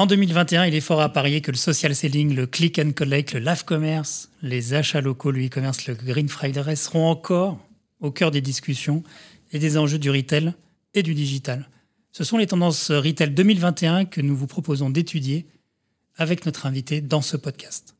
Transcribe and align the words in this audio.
En 0.00 0.06
2021, 0.06 0.64
il 0.64 0.74
est 0.74 0.80
fort 0.80 1.02
à 1.02 1.10
parier 1.10 1.42
que 1.42 1.50
le 1.50 1.58
social 1.58 1.94
selling, 1.94 2.34
le 2.34 2.46
click 2.46 2.78
and 2.78 2.92
collect, 2.92 3.34
le 3.34 3.40
live 3.40 3.66
commerce, 3.66 4.30
les 4.40 4.72
achats 4.72 5.02
locaux, 5.02 5.30
le 5.30 5.44
e-commerce, 5.44 5.86
le 5.88 5.94
Green 5.94 6.26
Friday 6.26 6.74
seront 6.74 7.10
encore 7.10 7.58
au 8.00 8.10
cœur 8.10 8.30
des 8.30 8.40
discussions 8.40 9.02
et 9.52 9.58
des 9.58 9.76
enjeux 9.76 9.98
du 9.98 10.08
retail 10.08 10.54
et 10.94 11.02
du 11.02 11.12
digital. 11.12 11.68
Ce 12.12 12.24
sont 12.24 12.38
les 12.38 12.46
tendances 12.46 12.90
retail 12.90 13.32
2021 13.32 14.06
que 14.06 14.22
nous 14.22 14.34
vous 14.34 14.46
proposons 14.46 14.88
d'étudier 14.88 15.46
avec 16.16 16.46
notre 16.46 16.64
invité 16.64 17.02
dans 17.02 17.20
ce 17.20 17.36
podcast. 17.36 17.94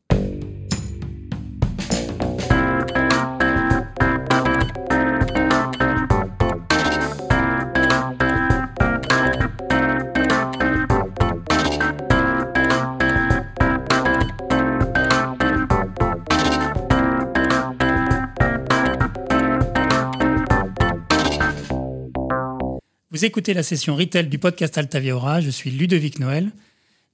Vous 23.21 23.27
écoutez 23.27 23.53
la 23.53 23.61
session 23.61 23.95
retail 23.95 24.25
du 24.29 24.39
podcast 24.39 24.79
Altaviora. 24.79 25.41
Je 25.41 25.51
suis 25.51 25.69
Ludovic 25.69 26.17
Noël, 26.17 26.49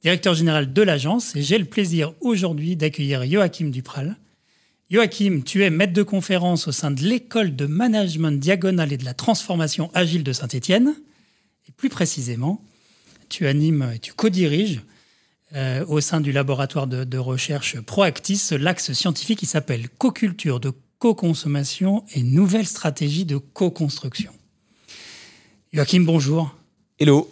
directeur 0.01 0.35
général 0.35 0.71
de 0.71 0.81
l'agence, 0.81 1.35
et 1.35 1.43
j'ai 1.43 1.57
le 1.57 1.65
plaisir 1.65 2.13
aujourd'hui 2.21 2.77
d'accueillir 2.77 3.29
Joachim 3.29 3.71
Dupral. 3.71 4.15
Joachim, 4.89 5.41
tu 5.45 5.65
es 5.65 5.69
maître 5.69 5.91
de 5.91 6.03
conférence 6.03 6.69
au 6.69 6.71
sein 6.71 6.91
de 6.91 7.01
l'école 7.01 7.57
de 7.57 7.65
management 7.65 8.39
diagonale 8.39 8.93
et 8.93 8.97
de 8.97 9.03
la 9.03 9.13
transformation 9.13 9.91
agile 9.93 10.23
de 10.23 10.31
Saint-Étienne. 10.31 10.95
Et 11.67 11.73
plus 11.73 11.89
précisément, 11.89 12.63
tu 13.27 13.45
animes 13.45 13.91
et 13.93 13.99
tu 13.99 14.13
co-diriges 14.13 14.79
euh, 15.55 15.85
au 15.87 15.99
sein 15.99 16.21
du 16.21 16.31
laboratoire 16.31 16.87
de, 16.87 17.03
de 17.03 17.17
recherche 17.17 17.81
Proactis 17.81 18.51
l'axe 18.51 18.93
scientifique 18.93 19.39
qui 19.39 19.45
s'appelle 19.45 19.89
Co-culture 19.89 20.61
de 20.61 20.71
co-consommation 20.99 22.05
et 22.13 22.23
nouvelles 22.23 22.65
stratégies 22.65 23.25
de 23.25 23.35
co-construction. 23.35 24.31
Joachim, 25.73 26.01
bonjour. 26.01 26.55
Hello. 26.97 27.29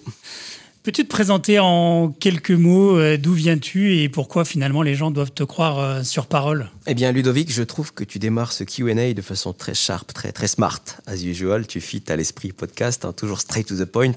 Peux-tu 0.83 1.03
te 1.03 1.09
présenter 1.09 1.58
en 1.58 2.09
quelques 2.09 2.52
mots 2.52 2.97
euh, 2.97 3.17
d'où 3.17 3.33
viens-tu 3.33 3.97
et 3.97 4.09
pourquoi 4.09 4.45
finalement 4.45 4.83
les 4.83 4.94
gens 4.94 5.09
doivent 5.09 5.31
te 5.31 5.44
croire 5.44 5.80
euh, 5.80 6.03
sur 6.03 6.28
parole? 6.28 6.69
Eh 6.86 6.94
bien 6.94 7.11
Ludovic, 7.11 7.52
je 7.52 7.63
trouve 7.63 7.94
que 7.94 8.03
tu 8.03 8.19
démarres 8.19 8.52
ce 8.52 8.66
Q&A 8.66 9.13
de 9.13 9.22
façon 9.22 9.53
très 9.53 9.73
sharp, 9.73 10.13
très 10.13 10.31
très 10.31 10.47
smart. 10.47 10.81
As 11.08 11.23
usual, 11.23 11.66
tu 11.66 11.81
fit 11.81 12.03
à 12.09 12.16
l'esprit 12.16 12.52
podcast, 12.52 13.06
hein, 13.06 13.13
toujours 13.13 13.39
straight 13.39 13.67
to 13.67 13.75
the 13.75 13.86
point. 13.86 14.13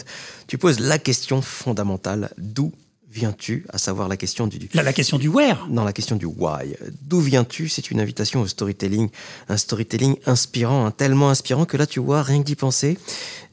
Tu 0.47 0.59
poses 0.59 0.81
la 0.81 0.99
question 0.99 1.41
fondamentale, 1.41 2.31
d'où 2.37 2.73
viens-tu 3.19 3.67
À 3.71 3.79
savoir 3.79 4.09
la 4.09 4.17
question 4.17 4.47
du... 4.47 4.59
La, 4.73 4.93
question 4.93 5.19
du 5.19 5.29
where 5.29 5.67
Non, 5.69 5.85
la 5.85 5.93
question 5.93 6.17
du 6.17 6.27
why. 6.27 6.77
D'où 7.03 7.21
viens-tu? 7.21 7.69
C'est 7.69 7.91
une 7.91 8.01
invitation 8.01 8.41
au 8.41 8.47
storytelling. 8.47 9.09
Un 9.49 9.57
storytelling 9.57 10.17
inspirant, 10.27 10.87
hein, 10.87 10.91
tellement 10.93 11.29
inspirant 11.29 11.65
que 11.65 11.77
là, 11.77 11.87
tu 11.87 12.01
vois, 12.01 12.23
rien 12.23 12.39
que 12.41 12.45
d'y 12.45 12.55
penser, 12.55 12.97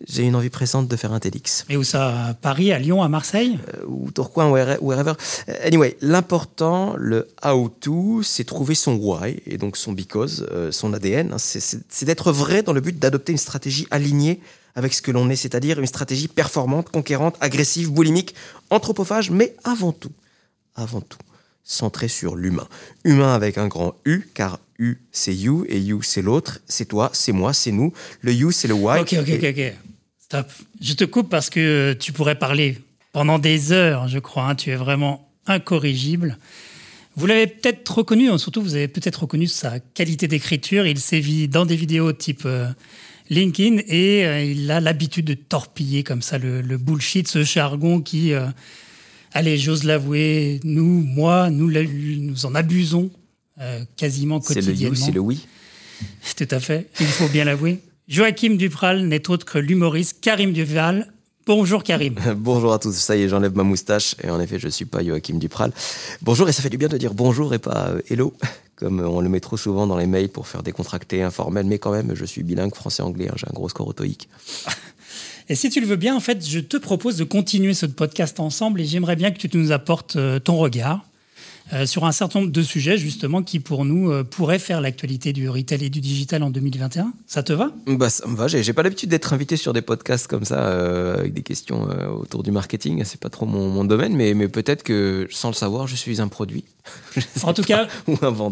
j'ai 0.07 0.23
une 0.23 0.35
envie 0.35 0.49
pressante 0.49 0.87
de 0.87 0.95
faire 0.95 1.11
un 1.13 1.19
TEDx. 1.19 1.65
Et 1.69 1.77
où 1.77 1.83
ça 1.83 2.27
À 2.27 2.33
Paris, 2.35 2.71
à 2.71 2.79
Lyon, 2.79 3.01
à 3.01 3.09
Marseille? 3.09 3.57
Euh, 3.73 3.85
Ou 3.87 4.11
Tourcoing, 4.11 4.51
wherever. 4.51 5.13
Anyway, 5.63 5.97
l'important, 6.01 6.93
le 6.97 7.27
how-to, 7.43 8.21
c'est 8.23 8.43
trouver 8.43 8.75
son 8.75 8.95
why, 8.95 9.41
et 9.47 9.57
donc 9.57 9.77
son 9.77 9.93
because, 9.93 10.47
euh, 10.51 10.71
son 10.71 10.93
ADN. 10.93 11.33
Hein. 11.33 11.37
c'est 11.39 12.05
d'être 12.05 12.31
vrai 12.31 12.61
dans 12.61 12.73
le 12.73 12.81
but 12.81 12.97
d'adopter 12.99 13.31
une 13.31 13.39
stratégie 13.39 13.87
alignée 13.89 14.39
avec 14.75 14.93
ce 14.93 15.01
que 15.01 15.11
l'on 15.11 15.29
est, 15.29 15.35
c'est-à-dire 15.35 15.79
une 15.79 15.85
stratégie 15.87 16.27
performante, 16.27 16.89
conquérante, 16.89 17.35
agressive, 17.39 17.91
boulimique, 17.91 18.35
anthropophage, 18.69 19.31
mais 19.31 19.55
avant 19.63 19.93
tout, 19.93 20.11
avant 20.75 21.01
tout, 21.01 21.17
centrée 21.63 22.09
sur 22.09 22.35
l'humain. 22.35 22.67
Humain 23.03 23.33
avec 23.33 23.57
un 23.57 23.67
grand 23.67 23.95
U, 24.05 24.27
car 24.33 24.59
U 24.77 24.97
c'est 25.11 25.33
you 25.33 25.65
et 25.69 25.79
you 25.79 26.01
c'est 26.01 26.21
l'autre, 26.21 26.59
c'est 26.67 26.85
toi, 26.85 27.09
c'est 27.13 27.31
moi, 27.31 27.53
c'est 27.53 27.71
nous. 27.71 27.93
Le 28.21 28.33
you 28.33 28.51
c'est 28.51 28.67
le 28.67 28.73
why. 28.73 28.99
Ok, 28.99 29.15
ok, 29.19 29.29
ok, 29.35 29.45
ok. 29.57 29.73
Stop. 30.19 30.47
Je 30.81 30.93
te 30.93 31.05
coupe 31.05 31.29
parce 31.29 31.49
que 31.49 31.95
tu 31.99 32.11
pourrais 32.11 32.35
parler 32.35 32.77
pendant 33.13 33.39
des 33.39 33.71
heures, 33.71 34.07
je 34.07 34.19
crois. 34.19 34.49
Hein. 34.49 34.55
Tu 34.55 34.71
es 34.71 34.75
vraiment 34.75 35.31
incorrigible. 35.47 36.37
Vous 37.15 37.27
l'avez 37.27 37.47
peut-être 37.47 37.99
reconnu, 37.99 38.37
surtout 38.37 38.61
vous 38.61 38.75
avez 38.75 38.89
peut-être 38.89 39.21
reconnu 39.21 39.47
sa 39.47 39.79
qualité 39.79 40.27
d'écriture. 40.27 40.85
Il 40.85 40.99
sévit 40.99 41.47
dans 41.47 41.65
des 41.65 41.77
vidéos 41.77 42.11
type 42.11 42.41
euh, 42.45 42.67
LinkedIn 43.29 43.81
et 43.87 44.25
euh, 44.25 44.43
il 44.43 44.69
a 44.71 44.79
l'habitude 44.79 45.25
de 45.25 45.33
torpiller 45.33 46.03
comme 46.03 46.21
ça 46.21 46.37
le, 46.37 46.77
bullshit, 46.77 47.27
ce 47.27 47.43
jargon 47.43 48.01
qui, 48.01 48.33
euh, 48.33 48.47
allez, 49.33 49.57
j'ose 49.57 49.83
l'avouer, 49.83 50.59
nous, 50.63 51.01
moi, 51.01 51.49
nous, 51.49 51.71
nous 51.71 52.45
en 52.45 52.55
abusons 52.55 53.09
euh, 53.59 53.83
quasiment 53.97 54.39
quotidiennement. 54.39 54.95
C'est 54.95 55.11
le 55.11 55.19
oui. 55.19 55.47
Tout 56.35 56.47
à 56.51 56.59
fait, 56.59 56.89
il 56.99 57.07
faut 57.07 57.29
bien 57.29 57.45
l'avouer. 57.45 57.79
Joachim 58.07 58.55
Dupral 58.55 59.07
n'est 59.07 59.29
autre 59.29 59.45
que 59.45 59.57
l'humoriste 59.57 60.19
Karim 60.21 60.53
Duval. 60.53 61.11
Bonjour 61.47 61.83
Karim. 61.83 62.15
bonjour 62.37 62.73
à 62.73 62.79
tous, 62.79 62.93
ça 62.93 63.15
y 63.15 63.23
est, 63.23 63.29
j'enlève 63.29 63.55
ma 63.55 63.63
moustache 63.63 64.15
et 64.23 64.29
en 64.29 64.39
effet, 64.39 64.59
je 64.59 64.65
ne 64.65 64.71
suis 64.71 64.85
pas 64.85 65.03
Joachim 65.03 65.37
Dupral. 65.37 65.71
Bonjour 66.21 66.49
et 66.49 66.51
ça 66.51 66.61
fait 66.61 66.69
du 66.69 66.77
bien 66.77 66.87
de 66.87 66.97
dire 66.97 67.13
bonjour 67.13 67.53
et 67.53 67.59
pas 67.59 67.93
hello 68.09 68.35
comme 68.75 68.99
on 68.99 69.21
le 69.21 69.29
met 69.29 69.39
trop 69.39 69.57
souvent 69.57 69.87
dans 69.87 69.97
les 69.97 70.07
mails 70.07 70.29
pour 70.29 70.47
faire 70.47 70.63
décontracter, 70.63 71.21
informel, 71.21 71.65
mais 71.65 71.79
quand 71.79 71.91
même, 71.91 72.13
je 72.13 72.25
suis 72.25 72.43
bilingue 72.43 72.75
français-anglais, 72.75 73.29
hein, 73.29 73.35
j'ai 73.37 73.47
un 73.47 73.53
gros 73.53 73.69
score 73.69 73.87
autoïque. 73.87 74.29
Et 75.49 75.55
si 75.55 75.69
tu 75.69 75.79
le 75.79 75.85
veux 75.85 75.95
bien, 75.95 76.15
en 76.15 76.19
fait, 76.19 76.45
je 76.45 76.59
te 76.59 76.75
propose 76.77 77.17
de 77.17 77.23
continuer 77.23 77.75
ce 77.75 77.85
podcast 77.85 78.39
ensemble 78.39 78.81
et 78.81 78.85
j'aimerais 78.85 79.15
bien 79.15 79.29
que 79.29 79.37
tu 79.37 79.55
nous 79.55 79.71
apportes 79.71 80.15
euh, 80.15 80.39
ton 80.39 80.57
regard 80.57 81.05
euh, 81.73 81.87
sur 81.87 82.05
un 82.05 82.11
certain 82.11 82.41
nombre 82.41 82.51
de 82.51 82.61
sujets 82.61 82.97
justement 82.97 83.41
qui 83.41 83.59
pour 83.59 83.85
nous 83.85 84.11
euh, 84.11 84.23
pourraient 84.23 84.59
faire 84.59 84.81
l'actualité 84.81 85.33
du 85.33 85.49
retail 85.49 85.85
et 85.85 85.89
du 85.89 85.99
digital 85.99 86.43
en 86.43 86.51
2021. 86.51 87.11
Ça 87.25 87.41
te 87.41 87.53
va? 87.53 87.71
Bah 87.87 88.11
ça 88.11 88.27
me 88.27 88.35
va. 88.35 88.47
J'ai 88.47 88.73
pas 88.73 88.83
l'habitude 88.83 89.09
d'être 89.09 89.33
invité 89.33 89.57
sur 89.57 89.73
des 89.73 89.81
podcasts 89.81 90.27
comme 90.27 90.45
ça 90.45 90.59
euh, 90.59 91.17
avec 91.17 91.33
des 91.33 91.41
questions 91.41 91.87
autour 92.19 92.43
du 92.43 92.51
marketing. 92.51 93.03
C'est 93.03 93.19
pas 93.19 93.29
trop 93.29 93.47
mon, 93.47 93.83
domaine, 93.83 94.15
mais, 94.15 94.35
mais 94.35 94.47
peut-être 94.47 94.83
que 94.83 95.27
sans 95.31 95.49
le 95.49 95.55
savoir, 95.55 95.87
je 95.87 95.95
suis 95.95 96.21
un 96.21 96.27
produit. 96.27 96.65
en 97.43 97.53
tout 97.53 97.63
cas, 97.63 97.87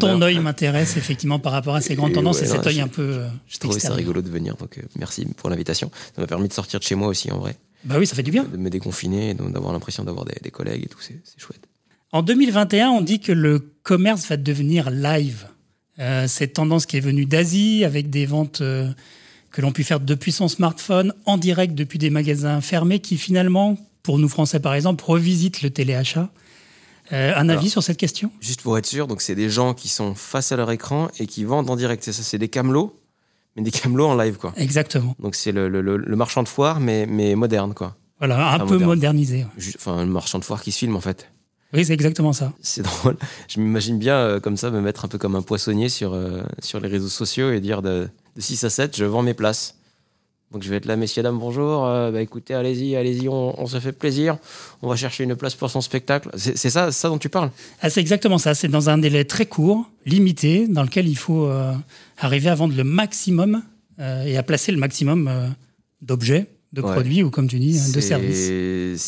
ton 0.00 0.20
œil 0.22 0.40
m'intéresse 0.40 0.96
effectivement 0.96 1.38
par 1.38 1.52
rapport 1.52 1.76
à 1.76 1.80
ces 1.80 1.94
grandes 1.94 2.14
tendances 2.14 2.42
et 2.42 2.46
cet 2.46 2.66
œil 2.66 2.80
un 2.80 2.88
peu. 2.88 3.20
je 3.48 3.58
trouvais 3.58 3.78
ça 3.78 3.92
rigolo 3.92 4.22
de 4.22 4.28
venir, 4.28 4.56
donc 4.56 4.80
merci 4.98 5.24
pour 5.36 5.50
l'invitation. 5.50 5.90
Ça 6.16 6.20
m'a 6.20 6.26
permis 6.26 6.48
de 6.48 6.52
sortir 6.52 6.80
de 6.80 6.84
chez 6.84 6.96
moi 6.96 7.08
aussi 7.08 7.30
en 7.30 7.38
vrai. 7.38 7.56
Bah 7.84 7.96
oui, 7.98 8.06
ça 8.06 8.16
fait 8.16 8.22
du 8.22 8.30
bien. 8.30 8.44
De 8.44 8.56
me 8.56 8.70
déconfiner 8.70 9.30
et 9.30 9.34
d'avoir 9.34 9.72
l'impression 9.72 10.04
d'avoir 10.04 10.24
des, 10.24 10.36
des 10.42 10.50
collègues 10.50 10.84
et 10.84 10.88
tout, 10.88 10.98
c'est 11.00 11.20
chouette. 11.36 11.68
En 12.14 12.22
2021, 12.22 12.90
on 12.90 13.00
dit 13.00 13.18
que 13.18 13.32
le 13.32 13.58
commerce 13.82 14.28
va 14.28 14.36
devenir 14.36 14.88
live. 14.88 15.48
Euh, 15.98 16.28
cette 16.28 16.52
tendance 16.52 16.86
qui 16.86 16.96
est 16.96 17.00
venue 17.00 17.26
d'Asie 17.26 17.84
avec 17.84 18.08
des 18.08 18.24
ventes 18.24 18.60
euh, 18.60 18.88
que 19.50 19.60
l'on 19.60 19.72
peut 19.72 19.82
faire 19.82 19.98
depuis 19.98 20.30
son 20.30 20.46
smartphone, 20.46 21.12
en 21.26 21.38
direct 21.38 21.74
depuis 21.74 21.98
des 21.98 22.10
magasins 22.10 22.60
fermés, 22.60 23.00
qui 23.00 23.16
finalement, 23.16 23.76
pour 24.04 24.20
nous 24.20 24.28
Français 24.28 24.60
par 24.60 24.74
exemple, 24.74 25.02
revisitent 25.04 25.62
le 25.62 25.70
téléachat. 25.70 26.30
Euh, 27.10 27.32
un 27.34 27.48
avis 27.48 27.68
sur 27.68 27.82
cette 27.82 27.96
question? 27.96 28.30
Juste 28.40 28.62
pour 28.62 28.78
être 28.78 28.86
sûr, 28.86 29.08
donc 29.08 29.20
c'est 29.20 29.34
des 29.34 29.50
gens 29.50 29.74
qui 29.74 29.88
sont 29.88 30.14
face 30.14 30.52
à 30.52 30.56
leur 30.56 30.70
écran 30.70 31.08
et 31.18 31.26
qui 31.26 31.42
vendent 31.42 31.68
en 31.68 31.74
direct. 31.74 32.04
C'est 32.04 32.12
ça, 32.12 32.22
c'est 32.22 32.38
des 32.38 32.48
camelots, 32.48 32.96
mais 33.56 33.64
des 33.64 33.72
camelots 33.72 34.06
en 34.06 34.14
live, 34.14 34.36
quoi. 34.36 34.52
Exactement. 34.56 35.16
Donc 35.18 35.34
c'est 35.34 35.50
le, 35.50 35.68
marchand 36.14 36.44
de 36.44 36.48
foire, 36.48 36.78
mais, 36.78 37.06
mais 37.06 37.34
moderne, 37.34 37.74
quoi. 37.74 37.96
Voilà, 38.18 38.52
un 38.52 38.64
peu 38.64 38.78
modernisé. 38.78 39.46
Enfin, 39.74 40.04
le 40.04 40.12
marchand 40.12 40.38
de 40.38 40.44
foire 40.44 40.62
qui 40.62 40.70
se 40.70 40.78
filme, 40.78 40.94
en 40.94 41.00
fait. 41.00 41.28
Oui, 41.74 41.84
c'est 41.84 41.92
exactement 41.92 42.32
ça. 42.32 42.52
C'est 42.62 42.82
drôle. 42.82 43.16
Je 43.48 43.58
m'imagine 43.58 43.98
bien 43.98 44.16
euh, 44.16 44.40
comme 44.40 44.56
ça 44.56 44.70
me 44.70 44.80
mettre 44.80 45.04
un 45.04 45.08
peu 45.08 45.18
comme 45.18 45.34
un 45.34 45.42
poissonnier 45.42 45.88
sur, 45.88 46.14
euh, 46.14 46.42
sur 46.60 46.78
les 46.78 46.88
réseaux 46.88 47.08
sociaux 47.08 47.50
et 47.50 47.58
dire 47.58 47.82
de, 47.82 48.08
6 48.38 48.62
à 48.62 48.70
7, 48.70 48.96
je 48.96 49.04
vends 49.04 49.22
mes 49.22 49.34
places. 49.34 49.74
Donc 50.52 50.62
je 50.62 50.70
vais 50.70 50.76
être 50.76 50.86
là, 50.86 50.94
messieurs, 50.94 51.24
dames, 51.24 51.36
bonjour. 51.36 51.84
Euh, 51.84 52.12
bah, 52.12 52.22
écoutez, 52.22 52.54
allez-y, 52.54 52.94
allez-y, 52.94 53.28
on, 53.28 53.66
se 53.66 53.80
fait 53.80 53.90
plaisir. 53.90 54.38
On 54.82 54.88
va 54.88 54.94
chercher 54.94 55.24
une 55.24 55.34
place 55.34 55.56
pour 55.56 55.68
son 55.68 55.80
spectacle. 55.80 56.30
C'est 56.36 56.70
ça, 56.70 56.92
ça 56.92 57.08
dont 57.08 57.18
tu 57.18 57.28
parles? 57.28 57.50
Ah, 57.82 57.90
C'est 57.90 58.00
exactement 58.00 58.38
ça. 58.38 58.54
C'est 58.54 58.68
dans 58.68 58.88
un 58.88 58.98
délai 58.98 59.24
très 59.24 59.46
court, 59.46 59.90
limité, 60.06 60.68
dans 60.68 60.84
lequel 60.84 61.08
il 61.08 61.16
faut 61.16 61.50
arriver 62.18 62.50
à 62.50 62.54
vendre 62.54 62.76
le 62.76 62.84
maximum 62.84 63.62
et 63.98 64.36
à 64.36 64.42
placer 64.44 64.70
le 64.70 64.78
maximum 64.78 65.28
d'objets 66.02 66.46
de 66.74 66.82
produits 66.82 67.22
ou 67.22 67.30
comme 67.30 67.46
tu 67.46 67.58
dis 67.58 67.92
de 67.92 68.00
services. 68.00 68.98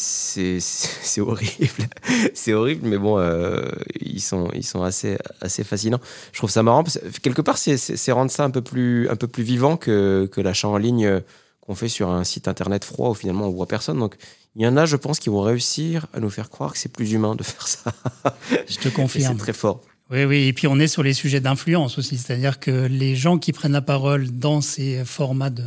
c'est 0.60 1.20
horrible. 1.20 1.88
C'est 2.34 2.52
horrible 2.52 2.88
mais 2.88 2.98
bon 2.98 3.18
euh, 3.18 3.68
ils 4.00 4.20
sont 4.20 4.48
ils 4.54 4.64
sont 4.64 4.82
assez 4.82 5.18
assez 5.40 5.64
fascinants. 5.64 6.00
Je 6.32 6.38
trouve 6.38 6.50
ça 6.50 6.62
marrant 6.62 6.84
parce 6.84 6.98
que 6.98 7.20
quelque 7.20 7.42
part 7.42 7.58
c'est 7.58 8.12
rendre 8.12 8.30
ça 8.30 8.44
un 8.44 8.50
peu 8.50 8.62
plus 8.62 9.08
un 9.08 9.16
peu 9.16 9.26
plus 9.26 9.42
vivant 9.42 9.76
que, 9.76 10.28
que 10.30 10.40
l'achat 10.40 10.68
en 10.68 10.76
ligne 10.76 11.22
qu'on 11.60 11.74
fait 11.74 11.88
sur 11.88 12.08
un 12.08 12.22
site 12.22 12.46
internet 12.46 12.84
froid 12.84 13.10
où 13.10 13.14
finalement 13.14 13.48
on 13.48 13.50
voit 13.50 13.66
personne. 13.66 13.98
Donc 13.98 14.16
il 14.54 14.62
y 14.62 14.66
en 14.66 14.76
a 14.76 14.86
je 14.86 14.96
pense 14.96 15.18
qui 15.18 15.28
vont 15.28 15.42
réussir 15.42 16.06
à 16.14 16.20
nous 16.20 16.30
faire 16.30 16.50
croire 16.50 16.72
que 16.72 16.78
c'est 16.78 16.92
plus 16.92 17.12
humain 17.12 17.34
de 17.34 17.42
faire 17.42 17.66
ça. 17.66 17.92
Je 18.68 18.76
te 18.76 18.88
confirme. 18.88 19.34
C'est 19.36 19.42
très 19.42 19.52
fort. 19.52 19.80
Oui, 20.08 20.24
oui, 20.24 20.46
et 20.46 20.52
puis 20.52 20.68
on 20.68 20.78
est 20.78 20.86
sur 20.86 21.02
les 21.02 21.14
sujets 21.14 21.40
d'influence 21.40 21.98
aussi, 21.98 22.16
c'est-à-dire 22.16 22.60
que 22.60 22.86
les 22.86 23.16
gens 23.16 23.38
qui 23.38 23.52
prennent 23.52 23.72
la 23.72 23.82
parole 23.82 24.30
dans 24.30 24.60
ces 24.60 25.04
formats 25.04 25.50
de, 25.50 25.64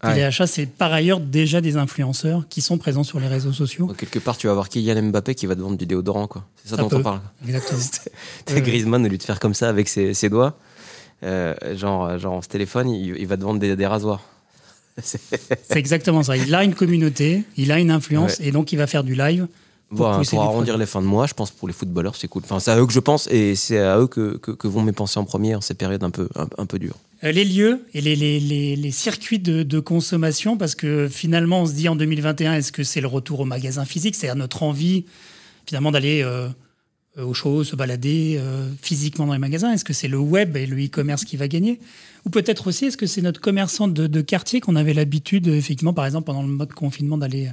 Téléachat, 0.00 0.46
c'est 0.48 0.66
par 0.66 0.92
ailleurs 0.92 1.20
déjà 1.20 1.60
des 1.60 1.76
influenceurs 1.76 2.44
qui 2.48 2.60
sont 2.60 2.76
présents 2.78 3.04
sur 3.04 3.20
les 3.20 3.28
réseaux 3.28 3.52
sociaux. 3.52 3.86
Donc, 3.86 3.96
quelque 3.96 4.18
part, 4.18 4.36
tu 4.36 4.48
vas 4.48 4.52
voir 4.54 4.68
Kylian 4.68 5.00
Mbappé 5.10 5.34
qui 5.36 5.46
va 5.46 5.54
te 5.54 5.60
vendre 5.60 5.76
du 5.76 5.86
déodorant, 5.86 6.26
quoi. 6.26 6.44
C'est 6.56 6.70
ça, 6.70 6.76
Ça 6.76 6.82
dont 6.82 6.88
peut. 6.88 6.96
on 6.96 7.02
parle. 7.02 7.20
Exactement. 7.46 7.80
T'as 8.44 8.54
Ouais. 8.54 8.62
Griezmann, 8.62 9.04
au 9.06 9.08
lieu 9.08 9.16
de 9.18 9.22
faire 9.22 9.38
comme 9.38 9.54
ça 9.54 9.68
avec 9.68 9.88
ses, 9.88 10.12
ses 10.14 10.28
doigts, 10.28 10.56
euh, 11.22 11.54
genre, 11.76 12.18
genre, 12.18 12.42
ce 12.42 12.48
téléphone, 12.48 12.88
il, 12.90 13.16
il 13.16 13.26
va 13.28 13.36
te 13.36 13.42
vendre 13.42 13.60
des, 13.60 13.76
des 13.76 13.86
rasoirs. 13.86 14.20
C'est- 15.02 15.20
exactement 15.76 16.22
ça. 16.22 16.36
Il 16.36 16.52
a 16.54 16.64
une 16.64 16.74
communauté, 16.74 17.44
il 17.56 17.70
a 17.72 17.78
une 17.78 17.90
influence, 17.90 18.38
Ouais. 18.40 18.48
et 18.48 18.52
donc 18.52 18.72
il 18.72 18.76
va 18.76 18.86
faire 18.86 19.04
du 19.04 19.14
live. 19.14 19.46
Pour 19.88 19.98
Bon, 20.08 20.22
pour 20.24 20.42
arrondir 20.42 20.78
les 20.78 20.86
fins 20.86 21.02
de 21.02 21.06
mois, 21.06 21.26
je 21.26 21.34
pense 21.34 21.50
pour 21.50 21.68
les 21.68 21.74
footballeurs, 21.74 22.16
c'est 22.16 22.26
cool. 22.28 22.42
Enfin, 22.44 22.58
c'est 22.60 22.70
à 22.70 22.78
eux 22.80 22.86
que 22.86 22.92
je 22.94 23.00
pense 23.00 23.28
et 23.30 23.54
c'est 23.56 23.78
à 23.78 23.98
eux 23.98 24.06
que, 24.06 24.36
que, 24.38 24.50
que 24.50 24.66
vont 24.66 24.82
mes 24.82 24.92
pensées 24.92 25.20
en 25.20 25.24
premier 25.24 25.54
en 25.54 25.60
ces 25.60 25.74
périodes 25.74 26.02
un 26.02 26.08
peu, 26.10 26.28
un, 26.34 26.46
un 26.56 26.64
peu 26.66 26.78
dures. 26.78 26.96
Euh, 27.24 27.32
Les 27.32 27.44
lieux 27.44 27.84
et 27.94 28.00
les, 28.00 28.90
circuits 28.90 29.38
de, 29.38 29.80
consommation, 29.80 30.56
parce 30.56 30.74
que 30.74 31.08
finalement, 31.08 31.62
on 31.62 31.66
se 31.66 31.72
dit 31.72 31.88
en 31.88 31.96
2021, 31.96 32.54
est-ce 32.54 32.72
que 32.72 32.82
c'est 32.82 33.00
le 33.00 33.06
retour 33.06 33.40
au 33.40 33.44
magasin 33.44 33.84
physique 33.84 34.14
C'est-à-dire 34.14 34.36
notre 34.36 34.62
envie, 34.62 35.04
finalement, 35.66 35.92
d'aller 35.92 36.22
euh, 36.22 36.48
aux 37.16 37.34
shows, 37.34 37.64
se 37.64 37.76
balader 37.76 38.36
euh, 38.38 38.68
physiquement 38.80 39.26
dans 39.26 39.32
les 39.34 39.38
magasins 39.38 39.72
Est-ce 39.72 39.84
que 39.84 39.92
c'est 39.92 40.08
le 40.08 40.18
web 40.18 40.56
et 40.56 40.66
le 40.66 40.84
e-commerce 40.84 41.24
qui 41.24 41.36
va 41.36 41.48
gagner? 41.48 41.78
Ou 42.26 42.30
peut-être 42.30 42.66
aussi, 42.66 42.86
est-ce 42.86 42.96
que 42.96 43.06
c'est 43.06 43.22
notre 43.22 43.40
commerçant 43.40 43.88
de, 43.88 44.06
de 44.06 44.20
quartier 44.20 44.60
qu'on 44.60 44.76
avait 44.76 44.94
l'habitude, 44.94 45.46
effectivement, 45.48 45.94
par 45.94 46.06
exemple, 46.06 46.26
pendant 46.26 46.42
le 46.42 46.48
mode 46.48 46.72
confinement, 46.72 47.18
d'aller 47.18 47.50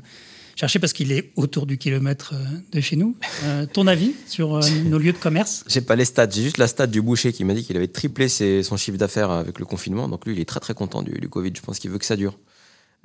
chercher 0.60 0.80
parce 0.80 0.94
qu'il 0.94 1.12
est 1.12 1.32
autour 1.36 1.66
du 1.66 1.78
kilomètre 1.78 2.34
euh, 2.36 2.44
de 2.72 2.82
chez 2.82 2.96
nous 2.96 3.16
Euh, 3.44 3.66
Ton 3.72 3.88
avis 3.88 4.14
sur 4.28 4.56
euh, 4.58 4.62
nos 4.86 4.98
lieux 4.98 5.14
de 5.14 5.18
commerce? 5.18 5.64
J'ai 5.68 5.82
pas 5.82 5.96
les 5.96 6.06
stats, 6.06 6.30
j'ai 6.30 6.44
juste 6.44 6.58
la 6.58 6.68
stat 6.68 6.88
du 6.88 7.02
boucher 7.02 7.32
qui 7.34 7.44
m'a 7.46 7.54
dit 7.54 7.64
qu'il 7.64 7.78
avait 7.78 7.88
triplé 7.88 8.28
ses- 8.30 8.64
son 8.64 8.78
chiffre 8.78 8.98
d'affaires 8.98 9.32
avec 9.32 9.60
le 9.60 9.66
confinement. 9.66 10.08
Donc 10.08 10.26
lui, 10.26 10.34
il 10.34 10.40
est 10.40 10.46
très 10.46 10.60
très 10.60 10.74
content 10.74 11.02
du, 11.02 11.12
du 11.20 11.30
Covid. 11.30 11.52
Je 11.56 11.62
pense 11.62 11.80
qu'il 11.80 11.90
veut 11.92 11.98
que 11.98 12.06
ça 12.06 12.16
dure. 12.16 12.38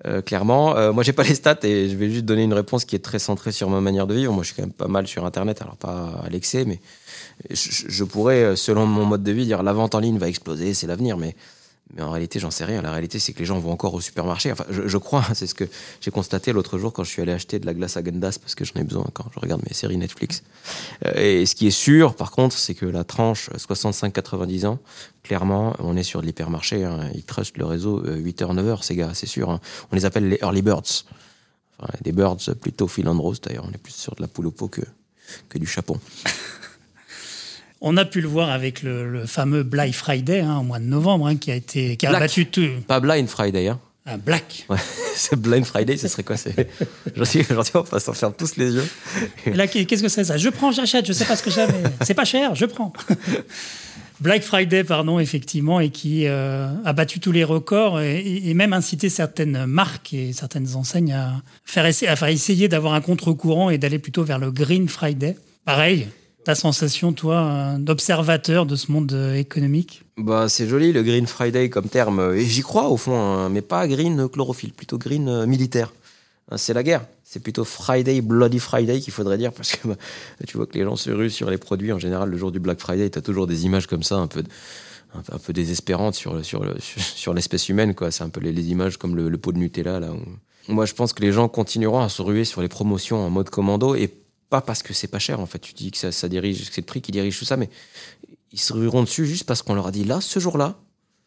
Euh, 0.07 0.21
clairement, 0.23 0.77
Euh, 0.77 0.93
moi 0.93 1.05
j'ai 1.05 1.13
pas 1.13 1.23
les 1.23 1.37
stats 1.37 1.61
et 1.63 1.89
je 1.89 1.95
vais 1.97 2.11
juste 2.11 2.25
donner 2.25 2.43
une 2.43 2.53
réponse 2.53 2.85
qui 2.85 2.97
est 2.97 3.05
très 3.11 3.21
centrée 3.21 3.53
sur 3.53 3.71
ma 3.71 3.81
manière 3.81 4.09
de 4.09 4.15
vivre. 4.15 4.33
Moi 4.33 4.43
je 4.43 4.49
suis 4.49 4.57
quand 4.57 4.63
même 4.63 4.73
pas 4.73 4.89
mal 4.89 5.07
sur 5.07 5.25
internet, 5.25 5.63
alors 5.63 5.77
pas 5.77 6.21
à 6.27 6.29
l'excès, 6.31 6.65
mais 6.65 6.81
je, 7.51 7.69
je- 7.89 8.05
pourrais, 8.05 8.57
selon 8.57 8.87
mon 8.87 9.05
mode 9.05 9.23
de 9.23 9.31
vie, 9.31 9.45
dire 9.47 9.63
la 9.63 9.73
vente 9.73 9.95
en 9.95 10.01
ligne 10.01 10.19
va 10.19 10.29
exploser, 10.29 10.75
c'est 10.75 10.89
l'avenir. 10.89 11.17
Mais, 11.17 11.37
mais 11.97 12.03
en 12.03 12.11
réalité, 12.11 12.39
j'en 12.39 12.51
sais 12.51 12.65
rien. 12.65 12.83
La 12.83 12.91
réalité, 12.93 13.19
c'est 13.19 13.33
que 13.33 13.39
les 13.39 13.45
gens 13.45 13.59
vont 13.59 13.71
encore 13.73 13.95
au 13.95 14.01
supermarché. 14.01 14.51
Enfin, 14.53 14.65
je, 14.71 14.99
crois, 14.99 15.25
c'est 15.35 15.47
ce 15.47 15.55
que 15.55 15.65
j'ai 16.01 16.11
constaté 16.11 16.53
l'autre 16.53 16.79
jour 16.79 16.93
quand 16.93 17.05
je 17.05 17.11
suis 17.11 17.23
allé 17.23 17.33
acheter 17.33 17.59
de 17.59 17.67
la 17.67 17.75
glace 17.75 17.97
à 17.97 18.03
Gendas 18.05 18.39
parce 18.41 18.55
que 18.55 18.65
j'en 18.65 18.81
ai 18.81 18.85
besoin 18.85 19.07
quand 19.13 19.27
je 19.35 19.41
regarde 19.41 19.63
mes 19.69 19.75
séries 19.75 19.97
Netflix. 19.97 20.43
Euh, 21.07 21.13
Et 21.41 21.47
ce 21.47 21.55
qui 21.55 21.67
est 21.67 21.71
sûr, 21.71 22.15
par 22.17 22.31
contre, 22.31 22.57
c'est 22.59 22.75
que 22.75 22.87
la 22.87 23.05
tranche 23.05 23.51
65-90 23.51 24.67
ans, 24.67 24.79
clairement, 25.23 25.75
on 25.79 25.97
est 25.97 26.03
sur 26.03 26.21
de 26.21 26.27
l'hypermarché. 26.27 26.85
hein. 26.85 27.11
Ils 27.15 27.23
trustent 27.25 27.59
le 27.59 27.65
réseau 27.67 28.03
8h, 28.05 28.55
9h, 28.55 28.83
ces 28.83 28.97
gars, 28.97 29.11
c'est 29.15 29.27
sûr. 29.27 29.51
hein. 29.51 29.61
On 29.93 29.97
les 29.97 30.05
appelle 30.05 30.29
les 30.29 30.39
early 30.43 30.63
birds. 30.63 31.05
Enfin, 31.79 31.93
des 32.03 32.13
birds 32.13 32.37
plutôt 32.61 32.89
filandros, 32.89 33.41
d'ailleurs. 33.43 33.67
On 33.69 33.73
est 33.73 33.79
plus 33.79 33.95
sur 33.95 34.15
de 34.15 34.23
la 34.23 34.29
poule 34.29 34.47
au 34.47 34.51
pot 34.53 34.69
que, 34.69 34.83
que 35.49 35.59
du 35.59 35.67
chapon. 35.67 35.99
On 37.87 37.99
a 37.99 38.07
pu 38.07 38.23
le 38.23 38.29
voir 38.29 38.49
avec 38.49 38.83
le, 38.83 39.07
le 39.07 39.27
fameux 39.27 39.63
Black 39.63 39.93
Friday 39.93 40.41
hein, 40.41 40.57
au 40.61 40.63
mois 40.63 40.79
de 40.79 40.87
novembre, 40.87 41.27
hein, 41.27 41.37
qui 41.37 41.51
a 41.51 41.55
été 41.55 41.99
qui 41.99 42.07
a 42.07 42.09
Black. 42.09 42.23
battu 42.23 42.47
tout. 42.47 42.67
Pas 42.89 42.99
Blind 42.99 43.29
Friday, 43.29 43.69
hein. 43.69 43.79
Ah, 44.07 44.17
Black. 44.17 44.65
Ouais, 44.71 44.79
c'est 45.15 45.37
Blind 45.39 45.67
Friday, 45.67 45.99
ce 45.99 46.09
serait 46.09 46.23
quoi 46.23 46.37
dis, 46.37 47.43
on 47.75 47.81
va 47.83 48.01
s'en 48.01 48.15
faire 48.15 48.35
tous 48.35 48.57
les 48.57 48.73
yeux. 48.73 48.89
Et 49.45 49.53
là, 49.53 49.67
qu'est-ce 49.67 50.03
que 50.03 50.09
c'est 50.09 50.25
ça? 50.25 50.39
Je 50.39 50.49
prends, 50.49 50.73
j'achète, 50.73 51.07
je 51.07 51.13
sais 51.13 51.27
pas 51.27 51.37
ce 51.37 51.43
que 51.43 51.51
j'ai, 51.51 51.67
mais 51.67 51.83
c'est 52.07 52.15
pas 52.15 52.25
cher, 52.25 52.55
je 52.55 52.65
prends. 52.65 52.95
Black 54.21 54.45
Friday, 54.45 54.83
pardon, 54.83 55.19
effectivement, 55.19 55.79
et 55.79 55.91
qui 55.91 56.27
euh, 56.27 56.69
a 56.87 56.93
battu 56.95 57.21
tous 57.21 57.33
les 57.33 57.45
records 57.45 58.01
et, 58.01 58.49
et 58.49 58.55
même 58.55 58.73
incité 58.73 59.11
certaines 59.11 59.67
marques 59.67 60.15
et 60.15 60.33
certaines 60.33 60.75
enseignes 60.75 61.13
à 61.13 61.43
faire 61.67 61.85
à 61.85 62.17
faire 62.17 62.29
essayer 62.29 62.69
d'avoir 62.69 62.95
un 62.95 63.03
contre-courant 63.03 63.69
et 63.69 63.77
d'aller 63.77 63.99
plutôt 63.99 64.25
vers 64.25 64.39
le 64.39 64.51
Green 64.51 64.89
Friday. 64.89 65.37
Pareil, 65.67 66.09
ta 66.45 66.55
sensation, 66.55 67.13
toi, 67.13 67.37
euh, 67.37 67.79
d'observateur 67.79 68.67
de 68.67 68.77
ce 68.77 68.93
monde 68.93 69.13
euh, 69.13 69.35
économique? 69.35 70.03
Bah, 70.17 70.49
c'est 70.49 70.69
joli 70.69 70.93
le 70.93 71.03
Green 71.03 71.27
Friday 71.27 71.71
comme 71.71 71.89
terme, 71.89 72.35
et 72.35 72.45
j'y 72.45 72.63
crois 72.63 72.89
au 72.89 72.97
fond, 72.97 73.19
hein, 73.19 73.49
mais 73.49 73.63
pas 73.63 73.89
green 73.89 74.29
chlorophylle, 74.29 74.73
plutôt 74.73 74.99
green 74.99 75.29
euh, 75.29 75.47
militaire. 75.47 75.93
Hein, 76.51 76.57
C'est 76.57 76.75
la 76.75 76.83
guerre. 76.83 77.05
C'est 77.25 77.41
plutôt 77.41 77.65
Friday, 77.65 78.21
Bloody 78.21 78.61
Friday 78.61 79.01
qu'il 79.01 79.13
faudrait 79.13 79.39
dire, 79.39 79.53
parce 79.53 79.73
que 79.73 79.89
bah, 79.89 79.97
tu 80.47 80.57
vois 80.57 80.67
que 80.67 80.79
les 80.79 80.85
gens 80.85 80.95
se 80.97 81.11
ruent 81.11 81.31
sur 81.31 81.51
les 81.51 81.59
produits. 81.59 81.93
En 81.93 81.99
général, 81.99 82.29
le 82.29 82.37
jour 82.37 82.53
du 82.53 82.61
Black 82.61 82.79
Friday, 82.79 83.11
tu 83.11 83.19
as 83.19 83.23
toujours 83.23 83.47
des 83.47 83.65
images 83.65 83.87
comme 83.87 84.03
ça, 84.03 84.17
un 84.17 84.29
peu, 84.29 84.43
peu- 84.43 85.33
un 85.33 85.39
peu 85.39 85.53
désespérantes 85.53 86.15
sur, 86.15 86.45
sur, 86.45 86.65
sur, 86.81 87.35
l'espèce 87.35 87.69
humaine. 87.69 87.95
quoi. 87.95 88.11
C'est 88.11 88.23
un 88.23 88.29
peu 88.29 88.41
les, 88.41 88.53
images 88.71 88.99
comme 88.99 89.17
le, 89.17 89.37
pot 89.39 89.53
de 89.53 89.59
Nutella. 89.59 89.99
Là, 89.99 90.11
Moi, 90.69 90.85
je 90.85 90.95
pense 90.95 91.13
que 91.13 91.23
les 91.23 91.33
gens 91.33 91.49
continueront 91.49 92.01
à 92.01 92.09
se 92.09 92.23
ruer 92.23 92.45
sur 92.45 92.61
les 92.61 92.69
promotions 92.69 93.25
en 93.25 93.31
mode 93.31 93.51
commando, 93.51 93.97
et 93.97 94.13
pas 94.51 94.61
parce 94.61 94.83
que 94.83 94.95
c'est 94.95 95.09
pas 95.09 95.19
cher, 95.19 95.41
en 95.41 95.47
fait. 95.47 95.59
Tu 95.59 95.75
dis 95.75 95.91
que 95.91 95.99
ça, 95.99 96.13
ça 96.13 96.29
dirige, 96.29 96.69
que 96.69 96.75
c'est 96.75 96.81
le 96.81 96.87
prix 96.87 97.01
qui 97.01 97.13
dirige 97.13 97.39
tout 97.39 97.45
ça, 97.45 97.57
mais 97.57 97.69
ils 98.53 98.61
se 98.61 98.73
rueront 98.73 99.03
dessus 99.03 99.27
juste 99.27 99.45
parce 99.45 99.63
qu'on 99.63 99.75
leur 99.75 99.89
a 99.89 99.91
dit 99.91 100.05
là, 100.05 100.21
ce 100.21 100.39
jour-là, 100.39 100.77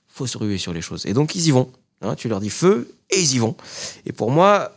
faut 0.08 0.28
se 0.28 0.38
ruer 0.38 0.58
sur 0.58 0.74
les 0.74 0.82
choses. 0.82 1.06
Et 1.06 1.14
donc 1.14 1.36
ils 1.36 1.48
y 1.48 1.52
vont. 1.52 1.70
Hein, 2.02 2.16
tu 2.16 2.30
leur 2.30 2.40
dis 2.40 2.50
feu 2.50 2.96
et 3.10 3.20
ils 3.20 3.36
y 3.36 3.40
vont. 3.40 3.56
Et 4.06 4.14
pour 4.14 4.32
moi, 4.32 4.72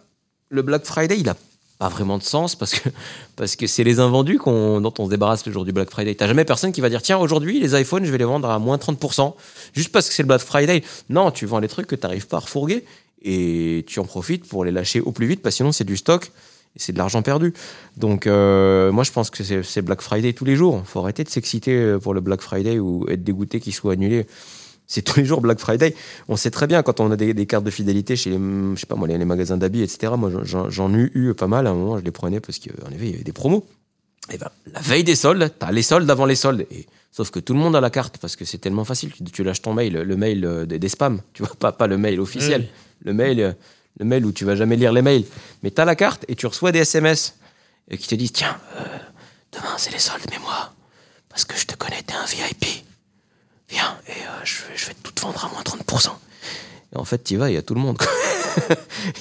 le 0.48 0.62
Black 0.62 0.84
Friday, 0.84 1.18
il 1.18 1.28
a 1.28 1.36
pas 1.78 1.88
vraiment 1.88 2.18
de 2.18 2.22
sens 2.22 2.56
parce 2.56 2.74
que 2.74 2.88
parce 3.36 3.56
que 3.56 3.66
c'est 3.66 3.84
les 3.84 4.00
invendus 4.00 4.38
qu'on, 4.38 4.80
dont 4.80 4.92
on 4.98 5.06
se 5.06 5.10
débarrasse 5.10 5.46
le 5.46 5.52
jour 5.52 5.64
du 5.64 5.72
Black 5.72 5.90
Friday. 5.90 6.14
T'as 6.14 6.26
jamais 6.26 6.44
personne 6.44 6.72
qui 6.72 6.80
va 6.80 6.88
dire 6.88 7.02
tiens 7.02 7.18
aujourd'hui 7.18 7.60
les 7.60 7.78
iPhones 7.80 8.04
je 8.04 8.10
vais 8.10 8.18
les 8.18 8.24
vendre 8.24 8.48
à 8.50 8.58
moins 8.58 8.76
30% 8.76 9.34
juste 9.74 9.90
parce 9.90 10.08
que 10.08 10.14
c'est 10.14 10.22
le 10.22 10.28
Black 10.28 10.40
Friday. 10.40 10.82
Non, 11.08 11.30
tu 11.30 11.46
vends 11.46 11.60
les 11.60 11.68
trucs 11.68 11.86
que 11.86 11.96
tu 11.96 12.02
n'arrives 12.02 12.26
pas 12.26 12.38
à 12.38 12.40
refourguer 12.40 12.84
et 13.22 13.84
tu 13.86 14.00
en 14.00 14.04
profites 14.04 14.46
pour 14.46 14.64
les 14.64 14.72
lâcher 14.72 15.00
au 15.00 15.12
plus 15.12 15.26
vite 15.26 15.40
parce 15.40 15.54
que 15.54 15.58
sinon 15.58 15.72
c'est 15.72 15.84
du 15.84 15.96
stock 15.96 16.30
c'est 16.76 16.92
de 16.92 16.98
l'argent 16.98 17.22
perdu. 17.22 17.52
Donc 17.96 18.26
euh, 18.26 18.92
moi 18.92 19.04
je 19.04 19.12
pense 19.12 19.30
que 19.30 19.42
c'est 19.42 19.82
Black 19.82 20.00
Friday 20.00 20.32
tous 20.32 20.44
les 20.44 20.56
jours. 20.56 20.82
Faut 20.86 21.00
arrêter 21.00 21.24
de 21.24 21.28
s'exciter 21.28 21.74
euh, 21.74 21.98
pour 21.98 22.14
le 22.14 22.20
Black 22.20 22.40
Friday 22.40 22.78
ou 22.78 23.06
être 23.08 23.24
dégoûté 23.24 23.60
qu'il 23.60 23.74
soit 23.74 23.92
annulé. 23.94 24.26
C'est 24.86 25.02
tous 25.02 25.20
les 25.20 25.24
jours 25.24 25.40
Black 25.40 25.60
Friday. 25.60 25.94
On 26.28 26.34
sait 26.36 26.50
très 26.50 26.66
bien 26.66 26.82
quand 26.82 26.98
on 26.98 27.12
a 27.12 27.16
des, 27.16 27.32
des 27.32 27.46
cartes 27.46 27.64
de 27.64 27.70
fidélité 27.70 28.16
chez 28.16 28.30
les, 28.30 28.36
je 28.38 28.74
sais 28.80 28.86
pas 28.86 28.96
moi, 28.96 29.06
les, 29.06 29.18
les 29.18 29.24
magasins 29.24 29.56
d'habits, 29.56 29.82
etc. 29.82 30.14
Moi, 30.18 30.32
j'en- 30.42 30.94
ai 30.94 31.10
eu 31.14 31.32
pas 31.34 31.46
mal. 31.46 31.68
À 31.68 31.70
un 31.70 31.74
moment, 31.74 31.96
je 31.98 32.02
les 32.04 32.10
prenais 32.10 32.40
parce 32.40 32.58
qu'en 32.58 32.90
effet, 32.90 33.04
il 33.06 33.10
y 33.10 33.14
avait 33.14 33.22
des 33.22 33.32
promos. 33.32 33.64
Et 34.32 34.36
ben, 34.38 34.48
la 34.72 34.80
veille 34.80 35.04
des 35.04 35.14
soldes, 35.14 35.52
t'as 35.60 35.70
les 35.70 35.82
soldes 35.82 36.10
avant 36.10 36.26
les 36.26 36.34
soldes. 36.34 36.66
Et, 36.72 36.86
sauf 37.12 37.30
que 37.30 37.38
tout 37.38 37.52
le 37.52 37.60
monde 37.60 37.76
a 37.76 37.80
la 37.80 37.90
carte 37.90 38.18
parce 38.18 38.34
que 38.34 38.44
c'est 38.44 38.58
tellement 38.58 38.84
facile. 38.84 39.12
Tu, 39.12 39.22
tu 39.22 39.44
lâches 39.44 39.62
ton 39.62 39.74
mail, 39.74 39.92
le 39.92 40.16
mail 40.16 40.44
euh, 40.44 40.66
des, 40.66 40.80
des 40.80 40.88
spams. 40.88 41.20
Tu 41.34 41.44
vois, 41.44 41.54
pas, 41.54 41.70
pas 41.70 41.86
le 41.86 41.96
mail 41.96 42.18
officiel. 42.18 42.66
Le 43.04 43.12
mail, 43.14 43.54
le 43.98 44.04
mail 44.04 44.24
où 44.24 44.32
tu 44.32 44.44
vas 44.44 44.56
jamais 44.56 44.76
lire 44.76 44.92
les 44.92 45.02
mails. 45.02 45.24
Mais 45.62 45.70
t'as 45.70 45.84
la 45.84 45.94
carte 45.96 46.24
et 46.28 46.36
tu 46.36 46.46
reçois 46.46 46.72
des 46.72 46.80
SMS 46.80 47.34
euh, 47.92 47.96
qui 47.96 48.06
te 48.08 48.14
disent 48.14 48.32
Tiens, 48.32 48.58
euh, 48.76 48.84
demain 49.52 49.74
c'est 49.76 49.90
les 49.92 49.98
soldes, 49.98 50.24
mais 50.30 50.38
moi, 50.38 50.72
parce 51.28 51.44
que 51.44 51.56
je 51.56 51.66
te 51.66 51.74
connais, 51.76 52.02
t'es 52.02 52.14
un 52.14 52.24
VIP. 52.24 52.84
Viens, 53.68 53.96
et 54.08 54.10
euh, 54.12 54.44
je, 54.44 54.54
vais- 54.62 54.76
je 54.76 54.86
vais 54.86 54.94
tout 55.02 55.12
te 55.12 55.20
vendre 55.20 55.44
à 55.44 55.48
moins 55.48 55.62
30%. 55.62 56.10
Et 56.92 56.96
en 56.98 57.04
fait, 57.04 57.22
tu 57.22 57.36
vas, 57.36 57.50
il 57.50 57.54
y 57.54 57.56
a 57.58 57.62
tout 57.62 57.74
le 57.74 57.80
monde. 57.80 57.98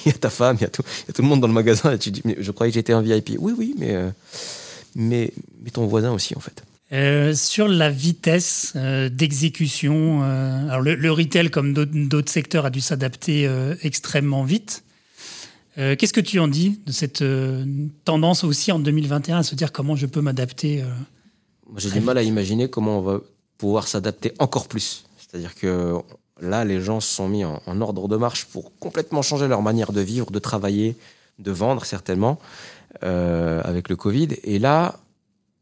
Il 0.04 0.10
y 0.10 0.14
a 0.14 0.18
ta 0.18 0.28
femme, 0.28 0.56
il 0.58 0.62
y, 0.62 0.64
a 0.64 0.68
tout- 0.68 0.82
le 1.18 1.22
monde 1.24 1.40
dans 1.40 1.46
le 1.46 1.52
magasin. 1.52 1.92
Et 1.92 1.98
tu 1.98 2.10
dis, 2.10 2.20
mais 2.24 2.36
je 2.40 2.50
croyais 2.50 2.70
que 2.72 2.74
j'étais 2.74 2.92
un 2.92 3.00
VIP. 3.00 3.36
Oui, 3.38 3.54
oui, 3.56 3.74
mais, 3.78 3.96
mais, 4.96 5.32
mais 5.62 5.70
ton 5.70 5.86
voisin 5.86 6.10
aussi, 6.12 6.36
en 6.36 6.40
fait. 6.40 6.62
Euh, 6.92 7.34
sur 7.34 7.68
la 7.68 7.88
vitesse 7.88 8.72
euh, 8.74 9.08
d'exécution, 9.08 10.22
euh, 10.24 10.68
alors 10.68 10.80
le, 10.80 10.96
le 10.96 11.12
retail, 11.12 11.48
comme 11.48 11.72
d'autres- 11.72 12.30
secteurs, 12.30 12.66
a 12.66 12.70
dû 12.70 12.80
s'adapter 12.80 13.48
extrêmement 13.82 14.44
vite. 14.44 14.84
Qu'est-ce 15.76 16.12
que 16.12 16.20
tu 16.20 16.38
en 16.40 16.48
dis 16.48 16.78
de 16.84 16.92
cette 16.92 17.24
tendance 18.04 18.44
aussi 18.44 18.70
en 18.70 18.78
2021 18.78 19.38
à 19.38 19.42
se 19.42 19.54
dire 19.54 19.72
comment 19.72 19.96
je 19.96 20.04
peux 20.06 20.20
m'adapter 20.20 20.84
J'ai 21.76 21.90
du 21.90 22.00
mal 22.00 22.18
à 22.18 22.22
imaginer 22.22 22.68
comment 22.68 22.98
on 22.98 23.02
va 23.02 23.20
pouvoir 23.56 23.88
s'adapter 23.88 24.32
encore 24.38 24.68
plus. 24.68 25.04
C'est-à-dire 25.18 25.54
que 25.54 25.94
là, 26.42 26.66
les 26.66 26.82
gens 26.82 27.00
se 27.00 27.14
sont 27.14 27.28
mis 27.28 27.44
en, 27.46 27.62
en 27.64 27.80
ordre 27.80 28.08
de 28.08 28.16
marche 28.16 28.44
pour 28.46 28.76
complètement 28.78 29.22
changer 29.22 29.48
leur 29.48 29.62
manière 29.62 29.92
de 29.92 30.02
vivre, 30.02 30.30
de 30.30 30.38
travailler, 30.38 30.96
de 31.38 31.50
vendre 31.50 31.86
certainement, 31.86 32.38
avec 33.00 33.88
le 33.88 33.96
Covid. 33.96 34.28
Et 34.44 34.58
là, 34.58 35.00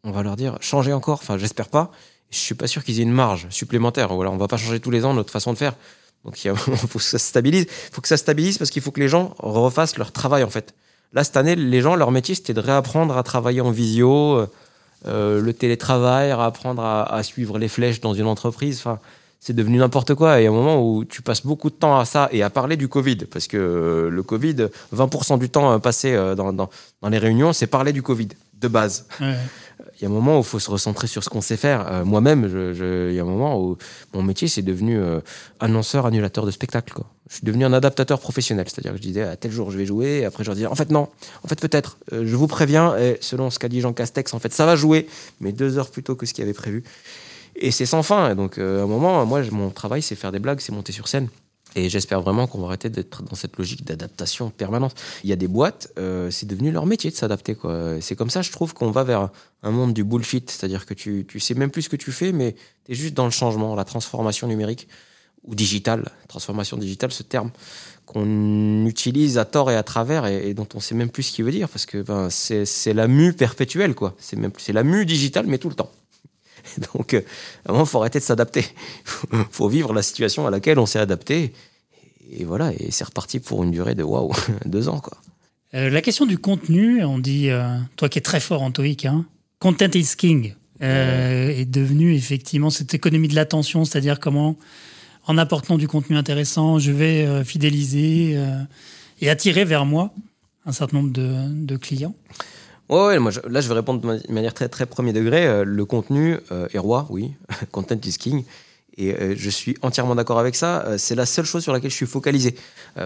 on 0.04 0.10
va 0.10 0.22
leur 0.22 0.36
dire 0.36 0.56
changer 0.60 0.92
encore. 0.92 1.20
Enfin, 1.22 1.38
j'espère 1.38 1.68
pas. 1.68 1.90
Je 2.30 2.38
suis 2.38 2.54
pas 2.54 2.66
sûr 2.66 2.84
qu'ils 2.84 3.00
aient 3.00 3.04
une 3.04 3.12
marge 3.12 3.46
supplémentaire. 3.50 4.12
Voilà, 4.14 4.30
on 4.30 4.36
va 4.36 4.48
pas 4.48 4.56
changer 4.56 4.80
tous 4.80 4.90
les 4.90 5.04
ans 5.04 5.14
notre 5.14 5.32
façon 5.32 5.52
de 5.52 5.58
faire. 5.58 5.74
Donc 6.24 6.44
il 6.44 6.54
faut 6.56 6.98
que 6.98 7.04
ça 7.04 7.18
se 7.18 7.26
stabilise. 7.26 7.66
faut 7.92 8.00
que 8.00 8.08
ça 8.08 8.16
se 8.16 8.22
stabilise 8.22 8.58
parce 8.58 8.70
qu'il 8.70 8.82
faut 8.82 8.90
que 8.90 9.00
les 9.00 9.08
gens 9.08 9.34
refassent 9.38 9.96
leur 9.98 10.12
travail 10.12 10.42
en 10.42 10.50
fait. 10.50 10.74
Là 11.12 11.24
cette 11.24 11.36
année, 11.36 11.56
les 11.56 11.80
gens 11.80 11.94
leur 11.94 12.10
métier 12.10 12.34
c'était 12.34 12.54
de 12.54 12.60
réapprendre 12.60 13.16
à 13.16 13.22
travailler 13.22 13.60
en 13.60 13.70
visio, 13.70 14.36
euh, 14.36 14.46
euh, 15.06 15.40
le 15.40 15.52
télétravail, 15.54 16.30
apprendre 16.32 16.82
à, 16.82 17.14
à 17.14 17.22
suivre 17.22 17.58
les 17.58 17.68
flèches 17.68 18.00
dans 18.00 18.14
une 18.14 18.26
entreprise. 18.26 18.78
Enfin, 18.78 18.98
c'est 19.40 19.52
devenu 19.54 19.78
n'importe 19.78 20.14
quoi. 20.14 20.40
Et 20.40 20.46
à 20.46 20.50
un 20.50 20.52
moment 20.52 20.82
où 20.84 21.04
tu 21.04 21.22
passes 21.22 21.46
beaucoup 21.46 21.70
de 21.70 21.76
temps 21.76 21.98
à 21.98 22.04
ça 22.04 22.28
et 22.32 22.42
à 22.42 22.50
parler 22.50 22.76
du 22.76 22.88
Covid, 22.88 23.18
parce 23.32 23.46
que 23.46 23.56
euh, 23.56 24.10
le 24.10 24.22
Covid, 24.24 24.66
20% 24.94 25.38
du 25.38 25.48
temps 25.48 25.78
passé 25.78 26.12
dans, 26.36 26.52
dans, 26.52 26.68
les 27.08 27.18
réunions, 27.18 27.52
c'est 27.52 27.68
parler 27.68 27.92
du 27.92 28.02
Covid 28.02 28.28
de 28.60 28.68
base. 28.68 29.06
Y 30.02 30.04
a 30.06 30.08
un 30.08 30.12
moment 30.12 30.36
où 30.36 30.40
il 30.40 30.46
faut 30.46 30.58
se 30.58 30.70
recentrer 30.70 31.06
sur 31.06 31.24
ce 31.24 31.28
qu'on 31.28 31.40
sait 31.40 31.56
faire. 31.56 31.86
Euh, 31.90 32.04
moi-même, 32.04 32.44
il 32.44 33.14
y 33.14 33.18
a 33.18 33.22
un 33.22 33.26
moment 33.26 33.60
où 33.60 33.76
mon 34.14 34.22
métier, 34.22 34.46
c'est 34.46 34.62
devenu 34.62 34.98
euh, 34.98 35.20
annonceur, 35.60 36.06
annulateur 36.06 36.46
de 36.46 36.50
spectacle. 36.50 36.94
Je 37.28 37.36
suis 37.36 37.44
devenu 37.44 37.64
un 37.64 37.72
adaptateur 37.72 38.20
professionnel. 38.20 38.66
C'est-à-dire 38.68 38.92
que 38.92 38.98
je 38.98 39.02
disais, 39.02 39.22
à 39.22 39.36
tel 39.36 39.50
jour, 39.50 39.70
je 39.70 39.78
vais 39.78 39.86
jouer. 39.86 40.24
Après, 40.24 40.44
je 40.44 40.48
leur 40.48 40.54
disais, 40.54 40.66
en 40.66 40.74
fait, 40.74 40.90
non. 40.90 41.08
En 41.42 41.48
fait, 41.48 41.60
peut-être. 41.60 41.98
Euh, 42.12 42.24
je 42.24 42.36
vous 42.36 42.46
préviens. 42.46 42.96
Et 42.96 43.18
selon 43.20 43.50
ce 43.50 43.58
qu'a 43.58 43.68
dit 43.68 43.80
Jean 43.80 43.92
Castex, 43.92 44.32
en 44.34 44.38
fait, 44.38 44.52
ça 44.52 44.66
va 44.66 44.76
jouer, 44.76 45.08
mais 45.40 45.52
deux 45.52 45.78
heures 45.78 45.90
plus 45.90 46.02
tôt 46.02 46.14
que 46.14 46.26
ce 46.26 46.34
qu'il 46.34 46.44
avait 46.44 46.54
prévu. 46.54 46.84
Et 47.56 47.70
c'est 47.72 47.86
sans 47.86 48.04
fin. 48.04 48.34
Donc, 48.36 48.58
à 48.58 48.62
un 48.62 48.86
moment, 48.86 49.26
moi, 49.26 49.42
mon 49.50 49.70
travail, 49.70 50.02
c'est 50.02 50.14
faire 50.14 50.30
des 50.30 50.38
blagues, 50.38 50.60
c'est 50.60 50.72
monter 50.72 50.92
sur 50.92 51.08
scène. 51.08 51.28
Et 51.78 51.88
j'espère 51.88 52.20
vraiment 52.20 52.48
qu'on 52.48 52.58
va 52.58 52.66
arrêter 52.66 52.90
d'être 52.90 53.22
dans 53.22 53.36
cette 53.36 53.56
logique 53.56 53.84
d'adaptation 53.84 54.50
permanente. 54.50 54.94
Il 55.22 55.30
y 55.30 55.32
a 55.32 55.36
des 55.36 55.46
boîtes, 55.46 55.92
euh, 55.96 56.28
c'est 56.28 56.46
devenu 56.46 56.72
leur 56.72 56.86
métier 56.86 57.10
de 57.10 57.14
s'adapter. 57.14 57.56
C'est 58.00 58.16
comme 58.16 58.30
ça, 58.30 58.42
je 58.42 58.50
trouve 58.50 58.74
qu'on 58.74 58.90
va 58.90 59.04
vers 59.04 59.28
un 59.62 59.70
monde 59.70 59.94
du 59.94 60.02
bullshit. 60.02 60.50
C'est-à-dire 60.50 60.86
que 60.86 60.94
tu, 60.94 61.24
tu 61.28 61.38
sais 61.38 61.54
même 61.54 61.70
plus 61.70 61.82
ce 61.82 61.88
que 61.88 61.96
tu 61.96 62.10
fais, 62.10 62.32
mais 62.32 62.56
tu 62.84 62.92
es 62.92 62.94
juste 62.96 63.14
dans 63.14 63.26
le 63.26 63.30
changement, 63.30 63.76
la 63.76 63.84
transformation 63.84 64.48
numérique 64.48 64.88
ou 65.44 65.54
digitale. 65.54 66.10
Transformation 66.26 66.76
digitale, 66.76 67.12
ce 67.12 67.22
terme 67.22 67.52
qu'on 68.06 68.86
utilise 68.86 69.36
à 69.36 69.44
tort 69.44 69.70
et 69.70 69.76
à 69.76 69.82
travers 69.82 70.24
et, 70.26 70.54
dont 70.54 70.66
on 70.74 70.80
sait 70.80 70.94
même 70.94 71.10
plus 71.10 71.24
ce 71.24 71.32
qu'il 71.32 71.44
veut 71.44 71.50
dire 71.50 71.68
parce 71.68 71.84
que 71.84 72.00
ben, 72.00 72.30
c'est 72.30 72.94
la 72.94 73.06
mue 73.06 73.34
perpétuelle. 73.34 73.94
quoi. 73.94 74.16
C'est 74.18 74.72
la 74.72 74.82
mue 74.82 75.06
digitale, 75.06 75.46
mais 75.46 75.58
tout 75.58 75.68
le 75.68 75.74
temps. 75.74 75.92
Donc, 76.94 77.14
à 77.14 77.18
un 77.66 77.72
moment, 77.72 77.84
il 77.84 77.88
faut 77.88 78.00
arrêter 78.00 78.18
de 78.18 78.24
s'adapter. 78.24 78.64
Il 79.32 79.44
faut 79.50 79.68
vivre 79.68 79.92
la 79.92 80.02
situation 80.02 80.46
à 80.46 80.50
laquelle 80.50 80.78
on 80.78 80.86
s'est 80.86 80.98
adapté. 80.98 81.52
Et 82.30 82.44
voilà, 82.44 82.72
et 82.72 82.90
c'est 82.90 83.04
reparti 83.04 83.40
pour 83.40 83.64
une 83.64 83.70
durée 83.70 83.94
de 83.94 84.02
waouh, 84.02 84.32
deux 84.66 84.88
ans. 84.88 85.00
quoi. 85.00 85.18
Euh, 85.74 85.90
la 85.90 86.00
question 86.00 86.26
du 86.26 86.38
contenu, 86.38 87.04
on 87.04 87.18
dit, 87.18 87.50
euh, 87.50 87.76
toi 87.96 88.08
qui 88.08 88.18
es 88.18 88.22
très 88.22 88.40
fort 88.40 88.62
en 88.62 88.70
TOEIC, 88.70 89.06
hein, 89.06 89.26
content 89.58 89.90
is 89.94 90.14
king, 90.16 90.54
est 90.80 91.68
devenu 91.68 92.14
effectivement 92.14 92.70
cette 92.70 92.94
économie 92.94 93.28
de 93.28 93.34
l'attention, 93.34 93.84
c'est-à-dire 93.84 94.20
comment, 94.20 94.56
en 95.26 95.36
apportant 95.36 95.76
du 95.76 95.88
contenu 95.88 96.16
intéressant, 96.16 96.78
je 96.78 96.92
vais 96.92 97.42
fidéliser 97.42 98.38
et 99.20 99.28
attirer 99.28 99.64
vers 99.64 99.84
moi 99.84 100.12
un 100.66 100.72
certain 100.72 100.98
nombre 100.98 101.12
de 101.12 101.76
clients. 101.76 102.14
Ouais, 102.88 103.18
moi, 103.18 103.30
là, 103.48 103.60
je 103.60 103.68
vais 103.68 103.74
répondre 103.74 104.00
de 104.00 104.32
manière 104.32 104.54
très, 104.54 104.68
très 104.68 104.86
premier 104.86 105.12
degré. 105.12 105.46
Euh, 105.46 105.64
le 105.64 105.84
contenu 105.84 106.38
euh, 106.50 106.68
est 106.72 106.78
roi, 106.78 107.06
oui. 107.10 107.34
Content 107.70 107.98
is 108.04 108.16
king. 108.18 108.44
Et 108.98 109.14
euh, 109.14 109.34
je 109.36 109.48
suis 109.48 109.76
entièrement 109.82 110.14
d'accord 110.14 110.38
avec 110.38 110.56
ça. 110.56 110.98
c'est 110.98 111.14
la 111.14 111.24
seule 111.24 111.44
chose 111.44 111.62
sur 111.62 111.72
laquelle 111.72 111.90
je 111.90 111.96
suis 111.96 112.06
focalisé. 112.06 112.56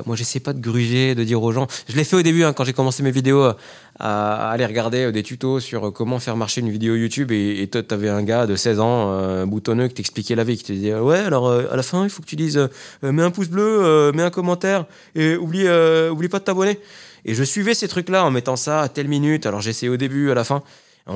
moi, 0.06 0.16
j'essaie 0.16 0.40
pas 0.40 0.54
de 0.54 0.60
gruger, 0.60 1.14
de 1.14 1.22
dire 1.22 1.42
aux 1.42 1.52
gens. 1.52 1.66
Je 1.88 1.96
l'ai 1.96 2.04
fait 2.04 2.16
au 2.16 2.22
début, 2.22 2.44
hein, 2.44 2.54
quand 2.54 2.64
j'ai 2.64 2.72
commencé 2.72 3.02
mes 3.02 3.10
vidéos, 3.10 3.52
à, 3.98 4.50
aller 4.50 4.64
regarder 4.64 5.12
des 5.12 5.22
tutos 5.22 5.60
sur 5.60 5.92
comment 5.92 6.18
faire 6.18 6.36
marcher 6.36 6.62
une 6.62 6.70
vidéo 6.70 6.96
YouTube. 6.96 7.30
Et, 7.30 7.68
toi, 7.70 7.82
tu 7.82 7.92
avais 7.94 8.08
un 8.08 8.22
gars 8.22 8.46
de 8.46 8.56
16 8.56 8.80
ans, 8.80 9.46
boutonneux, 9.46 9.88
qui 9.88 9.94
t'expliquait 9.94 10.34
la 10.34 10.44
vie, 10.44 10.56
qui 10.56 10.64
te 10.64 10.72
disait 10.72 10.94
Ouais, 10.94 11.18
alors 11.18 11.52
à 11.52 11.76
la 11.76 11.82
fin, 11.82 12.04
il 12.04 12.10
faut 12.10 12.22
que 12.22 12.26
tu 12.26 12.36
dises 12.36 12.68
mets 13.02 13.22
un 13.22 13.30
pouce 13.30 13.48
bleu, 13.48 14.12
mets 14.12 14.22
un 14.22 14.30
commentaire, 14.30 14.86
et 15.14 15.36
oublie, 15.36 15.68
oublie 16.10 16.28
pas 16.28 16.38
de 16.38 16.44
t'abonner. 16.44 16.78
Et 17.24 17.34
je 17.34 17.44
suivais 17.44 17.74
ces 17.74 17.88
trucs-là 17.88 18.24
en 18.24 18.30
mettant 18.30 18.56
ça 18.56 18.80
à 18.80 18.88
telle 18.88 19.08
minute. 19.08 19.46
Alors 19.46 19.60
j'essayais 19.60 19.90
au 19.90 19.96
début, 19.96 20.30
à 20.30 20.34
la 20.34 20.44
fin. 20.44 20.62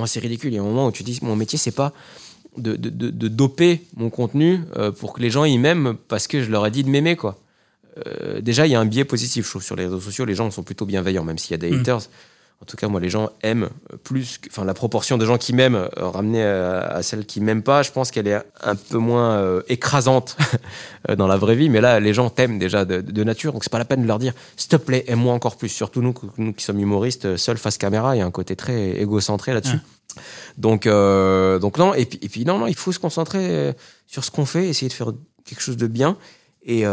c'est 0.06 0.20
ridicule. 0.20 0.52
Il 0.52 0.56
y 0.56 0.58
a 0.58 0.62
un 0.62 0.64
moment 0.64 0.86
où 0.86 0.92
tu 0.92 1.02
dis 1.02 1.18
mon 1.22 1.36
métier, 1.36 1.58
c'est 1.58 1.74
pas 1.74 1.92
de, 2.58 2.76
de, 2.76 2.90
de, 2.90 3.28
doper 3.28 3.82
mon 3.96 4.10
contenu 4.10 4.60
euh, 4.76 4.90
pour 4.90 5.12
que 5.12 5.20
les 5.20 5.30
gens 5.30 5.44
y 5.44 5.58
m'aiment 5.58 5.96
parce 6.08 6.26
que 6.26 6.42
je 6.42 6.50
leur 6.50 6.66
ai 6.66 6.70
dit 6.70 6.84
de 6.84 6.88
m'aimer, 6.88 7.16
quoi. 7.16 7.38
Euh, 8.06 8.40
déjà, 8.40 8.66
il 8.66 8.72
y 8.72 8.74
a 8.74 8.80
un 8.80 8.86
biais 8.86 9.04
positif, 9.04 9.46
je 9.46 9.50
trouve, 9.50 9.62
sur 9.62 9.76
les 9.76 9.84
réseaux 9.84 10.00
sociaux. 10.00 10.24
Les 10.24 10.34
gens 10.34 10.50
sont 10.50 10.62
plutôt 10.62 10.84
bienveillants, 10.84 11.24
même 11.24 11.38
s'il 11.38 11.52
y 11.52 11.54
a 11.54 11.58
des 11.58 11.70
mm. 11.70 11.80
haters. 11.80 12.00
En 12.62 12.64
tout 12.64 12.78
cas, 12.78 12.88
moi, 12.88 13.00
les 13.00 13.10
gens 13.10 13.30
aiment 13.42 13.68
plus. 14.02 14.40
Enfin, 14.48 14.64
la 14.64 14.72
proportion 14.72 15.18
de 15.18 15.26
gens 15.26 15.36
qui 15.36 15.52
m'aiment 15.52 15.74
euh, 15.76 15.88
ramenée 16.08 16.42
à, 16.42 17.02
celle 17.02 17.26
qui 17.26 17.42
m'aiment 17.42 17.62
pas, 17.62 17.82
je 17.82 17.92
pense 17.92 18.10
qu'elle 18.10 18.26
est 18.26 18.42
un 18.62 18.74
peu 18.74 18.96
moins 18.96 19.36
euh, 19.36 19.62
écrasante 19.68 20.38
euh, 21.10 21.16
dans 21.16 21.26
la 21.26 21.36
vraie 21.36 21.54
vie. 21.54 21.68
Mais 21.68 21.82
là, 21.82 22.00
les 22.00 22.14
gens 22.14 22.30
t'aiment 22.30 22.58
déjà 22.58 22.86
de, 22.86 23.24
nature, 23.24 23.52
donc 23.52 23.62
c'est 23.62 23.70
pas 23.70 23.78
la 23.78 23.84
peine 23.84 24.02
de 24.02 24.06
leur 24.06 24.18
dire 24.18 24.32
s'il 24.56 24.70
te 24.70 24.76
plaît, 24.76 25.04
aime-moi 25.06 25.34
encore 25.34 25.56
plus. 25.56 25.68
Surtout 25.68 26.00
nous, 26.00 26.14
nous 26.38 26.54
qui 26.54 26.64
sommes 26.64 26.80
humoristes, 26.80 27.36
seuls 27.36 27.58
face 27.58 27.76
caméra, 27.76 28.16
il 28.16 28.20
y 28.20 28.22
a 28.22 28.26
un 28.26 28.30
côté 28.30 28.56
très 28.56 29.00
égocentré 29.00 29.52
là-dessus. 29.52 29.78
Donc, 30.56 30.88
donc 30.88 31.78
non. 31.78 31.92
Et 31.92 32.06
puis, 32.06 32.18
et 32.22 32.28
puis 32.28 32.44
non, 32.46 32.58
non, 32.58 32.66
il 32.68 32.76
faut 32.76 32.92
se 32.92 32.98
concentrer 32.98 33.74
sur 34.06 34.24
ce 34.24 34.30
qu'on 34.30 34.46
fait, 34.46 34.68
essayer 34.68 34.88
de 34.88 34.94
faire 34.94 35.12
quelque 35.44 35.60
chose 35.60 35.76
de 35.76 35.86
bien 35.86 36.16
et, 36.64 36.84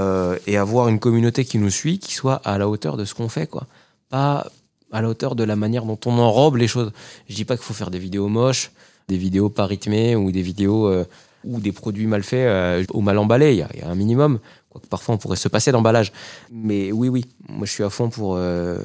et 0.47 0.57
avoir 0.57 0.89
une 0.89 0.99
communauté 0.99 1.45
qui 1.45 1.57
nous 1.57 1.69
suit, 1.69 1.99
qui 1.99 2.13
soit 2.13 2.41
à 2.43 2.57
la 2.57 2.67
hauteur 2.67 2.97
de 2.97 3.05
ce 3.05 3.13
qu'on 3.13 3.29
fait, 3.29 3.47
quoi. 3.47 3.67
Pas 4.09 4.47
à 4.93 5.01
la 5.01 5.09
hauteur 5.09 5.35
de 5.35 5.43
la 5.43 5.57
manière 5.57 5.85
dont 5.85 5.99
on 6.05 6.17
enrobe 6.19 6.55
les 6.55 6.67
choses. 6.67 6.93
Je 7.27 7.35
dis 7.35 7.43
pas 7.43 7.57
qu'il 7.57 7.65
faut 7.65 7.73
faire 7.73 7.91
des 7.91 7.99
vidéos 7.99 8.29
moches, 8.29 8.71
des 9.09 9.17
vidéos 9.17 9.49
pas 9.49 9.65
rythmées 9.65 10.15
ou 10.15 10.31
des 10.31 10.43
vidéos 10.43 10.87
euh, 10.87 11.03
ou 11.43 11.59
des 11.59 11.73
produits 11.73 12.07
mal 12.07 12.23
faits 12.23 12.47
euh, 12.47 12.85
ou 12.93 13.01
mal 13.01 13.17
emballés. 13.17 13.53
Il 13.53 13.79
y, 13.79 13.81
a 13.81 13.89
un 13.89 13.95
minimum. 13.95 14.39
Quoique 14.69 14.87
parfois 14.87 15.15
on 15.15 15.17
pourrait 15.17 15.35
se 15.35 15.49
passer 15.49 15.71
d'emballage. 15.71 16.13
Mais 16.51 16.91
oui, 16.91 17.09
oui, 17.09 17.25
moi 17.49 17.65
je 17.65 17.71
suis 17.71 17.83
à 17.83 17.89
fond 17.89 18.09
pour 18.09 18.35
euh, 18.37 18.77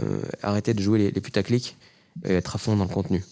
arrêter 0.42 0.74
de 0.74 0.82
jouer 0.82 0.98
les, 0.98 1.10
les 1.10 1.20
putaclics 1.20 1.76
et 2.24 2.34
être 2.34 2.56
à 2.56 2.58
fond 2.58 2.74
dans 2.74 2.84
le 2.84 2.90
contenu. 2.90 3.22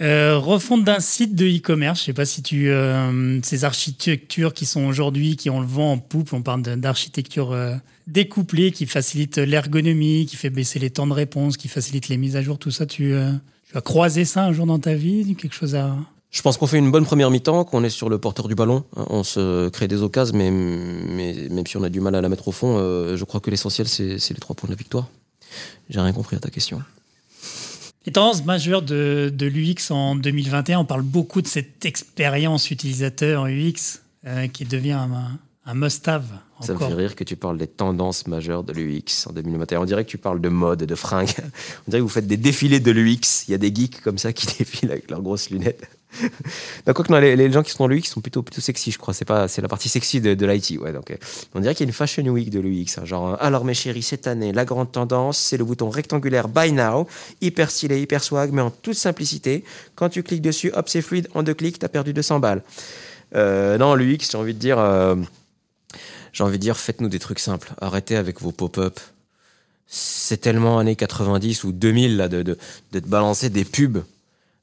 Euh, 0.00 0.38
refonte 0.38 0.84
d'un 0.84 0.98
site 0.98 1.36
de 1.36 1.46
e-commerce. 1.46 2.00
Je 2.00 2.04
sais 2.06 2.12
pas 2.12 2.24
si 2.24 2.42
tu 2.42 2.68
euh, 2.68 3.40
ces 3.42 3.64
architectures 3.64 4.52
qui 4.52 4.66
sont 4.66 4.84
aujourd'hui, 4.84 5.36
qui 5.36 5.50
ont 5.50 5.60
le 5.60 5.66
vent 5.66 5.92
en 5.92 5.98
poupe. 5.98 6.32
On 6.32 6.42
parle 6.42 6.62
d'architecture 6.62 7.52
euh, 7.52 7.76
découplée 8.08 8.72
qui 8.72 8.86
facilite 8.86 9.38
l'ergonomie, 9.38 10.26
qui 10.26 10.36
fait 10.36 10.50
baisser 10.50 10.80
les 10.80 10.90
temps 10.90 11.06
de 11.06 11.12
réponse, 11.12 11.56
qui 11.56 11.68
facilite 11.68 12.08
les 12.08 12.16
mises 12.16 12.34
à 12.34 12.42
jour. 12.42 12.58
Tout 12.58 12.72
ça, 12.72 12.86
tu, 12.86 13.14
tu 13.70 13.76
as 13.76 13.80
croisé 13.80 14.24
ça 14.24 14.44
un 14.44 14.52
jour 14.52 14.66
dans 14.66 14.80
ta 14.80 14.94
vie, 14.94 15.34
quelque 15.36 15.54
chose 15.54 15.74
à 15.74 15.96
je 16.30 16.42
pense 16.42 16.56
qu'on 16.56 16.66
fait 16.66 16.78
une 16.78 16.90
bonne 16.90 17.04
première 17.04 17.30
mi-temps, 17.30 17.62
qu'on 17.62 17.84
est 17.84 17.90
sur 17.90 18.08
le 18.08 18.18
porteur 18.18 18.48
du 18.48 18.56
ballon. 18.56 18.82
On 18.96 19.22
se 19.22 19.68
crée 19.68 19.86
des 19.86 20.02
occasions, 20.02 20.36
mais, 20.36 20.50
mais 20.50 21.48
même 21.48 21.64
si 21.64 21.76
on 21.76 21.84
a 21.84 21.88
du 21.88 22.00
mal 22.00 22.16
à 22.16 22.20
la 22.20 22.28
mettre 22.28 22.48
au 22.48 22.50
fond, 22.50 22.76
je 23.14 23.22
crois 23.22 23.38
que 23.38 23.50
l'essentiel, 23.50 23.86
c'est 23.86 24.18
les 24.30 24.40
trois 24.40 24.56
points 24.56 24.66
de 24.66 24.72
la 24.72 24.76
victoire. 24.76 25.06
J'ai 25.88 26.00
rien 26.00 26.12
compris 26.12 26.34
à 26.34 26.40
ta 26.40 26.50
question. 26.50 26.82
Les 28.06 28.12
tendances 28.12 28.44
majeures 28.44 28.82
de, 28.82 29.32
de 29.34 29.46
l'UX 29.46 29.90
en 29.90 30.14
2021, 30.14 30.80
on 30.80 30.84
parle 30.84 31.02
beaucoup 31.02 31.40
de 31.40 31.46
cette 31.46 31.86
expérience 31.86 32.70
utilisateur 32.70 33.46
UX 33.46 34.00
euh, 34.26 34.46
qui 34.46 34.66
devient 34.66 34.92
un, 34.92 35.38
un 35.66 35.74
must-have. 35.74 36.26
Ça 36.60 36.74
me 36.74 36.78
fait 36.78 36.94
rire 36.94 37.16
que 37.16 37.24
tu 37.24 37.36
parles 37.36 37.58
des 37.58 37.66
tendances 37.66 38.26
majeures 38.26 38.62
de 38.62 38.72
l'UX 38.72 39.26
en 39.26 39.32
2021. 39.32 39.80
On 39.80 39.84
dirait 39.84 40.04
que 40.04 40.10
tu 40.10 40.18
parles 40.18 40.40
de 40.40 40.48
mode 40.48 40.82
et 40.82 40.86
de 40.86 40.94
fringues. 40.94 41.34
On 41.86 41.90
dirait 41.90 41.98
que 41.98 42.02
vous 42.02 42.08
faites 42.08 42.26
des 42.26 42.36
défilés 42.36 42.80
de 42.80 42.90
l'UX. 42.90 43.44
Il 43.48 43.52
y 43.52 43.54
a 43.54 43.58
des 43.58 43.74
geeks 43.74 44.00
comme 44.02 44.18
ça 44.18 44.32
qui 44.32 44.46
défilent 44.58 44.90
avec 44.90 45.10
leurs 45.10 45.22
grosses 45.22 45.50
lunettes. 45.50 45.88
Bah, 46.86 46.92
quoi 46.92 47.04
que 47.04 47.12
non, 47.12 47.18
les, 47.18 47.50
gens 47.50 47.62
qui 47.62 47.70
sont 47.70 47.84
dans 47.84 47.88
l'UX 47.88 48.02
sont 48.04 48.20
plutôt, 48.20 48.42
plutôt 48.42 48.60
sexy, 48.60 48.90
je 48.90 48.98
crois. 48.98 49.14
C'est 49.14 49.24
pas, 49.24 49.48
c'est 49.48 49.62
la 49.62 49.68
partie 49.68 49.88
sexy 49.88 50.20
de, 50.20 50.34
de 50.34 50.46
l'IT. 50.46 50.78
Ouais, 50.80 50.92
donc, 50.92 51.10
euh, 51.10 51.16
on 51.54 51.60
dirait 51.60 51.74
qu'il 51.74 51.84
y 51.84 51.88
a 51.88 51.90
une 51.90 51.94
fashion 51.94 52.24
week 52.24 52.50
de 52.50 52.60
l'UX. 52.60 52.98
Hein. 52.98 53.04
genre, 53.04 53.32
euh, 53.32 53.36
alors 53.40 53.64
mes 53.64 53.74
chéris, 53.74 54.02
cette 54.02 54.26
année, 54.26 54.52
la 54.52 54.64
grande 54.64 54.92
tendance, 54.92 55.38
c'est 55.38 55.56
le 55.56 55.64
bouton 55.64 55.90
rectangulaire 55.90 56.48
Buy 56.48 56.72
Now, 56.72 57.06
hyper 57.40 57.70
stylé, 57.70 58.00
hyper 58.00 58.22
swag, 58.22 58.52
mais 58.52 58.62
en 58.62 58.70
toute 58.70 58.94
simplicité. 58.94 59.64
Quand 59.94 60.08
tu 60.08 60.22
cliques 60.22 60.42
dessus, 60.42 60.72
hop, 60.74 60.88
c'est 60.88 61.02
fluide. 61.02 61.28
En 61.34 61.42
deux 61.42 61.54
clics, 61.54 61.78
t'as 61.78 61.88
perdu 61.88 62.12
200 62.12 62.40
balles. 62.40 62.62
Euh, 63.34 63.78
non, 63.78 63.94
l'UX, 63.94 64.28
j'ai 64.30 64.38
envie 64.38 64.54
de 64.54 64.58
dire, 64.58 64.78
j'ai 66.32 66.44
envie 66.44 66.58
de 66.58 66.62
dire, 66.62 66.76
faites-nous 66.76 67.08
des 67.08 67.18
trucs 67.18 67.40
simples. 67.40 67.74
Arrêtez 67.80 68.16
avec 68.16 68.40
vos 68.40 68.52
pop-up. 68.52 69.00
C'est 69.86 70.40
tellement 70.40 70.78
années 70.78 70.96
90 70.96 71.64
ou 71.64 71.72
2000 71.72 72.16
là, 72.16 72.28
de, 72.28 72.42
de, 72.42 72.58
de 72.92 72.98
te 72.98 73.06
balancer 73.06 73.50
des 73.50 73.64
pubs 73.64 74.02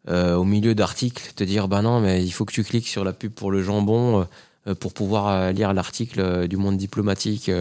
euh, 0.09 0.35
au 0.35 0.43
milieu 0.43 0.73
d'articles, 0.73 1.33
te 1.35 1.43
dire 1.43 1.67
bah 1.67 1.83
non, 1.83 1.99
mais 1.99 2.23
il 2.23 2.31
faut 2.31 2.43
que 2.43 2.53
tu 2.53 2.63
cliques 2.63 2.87
sur 2.87 3.03
la 3.03 3.13
pub 3.13 3.31
pour 3.31 3.51
le 3.51 3.61
jambon 3.61 4.27
euh, 4.67 4.73
pour 4.73 4.93
pouvoir 4.93 5.27
euh, 5.27 5.51
lire 5.51 5.73
l'article 5.73 6.47
du 6.47 6.57
monde 6.57 6.77
diplomatique. 6.77 7.51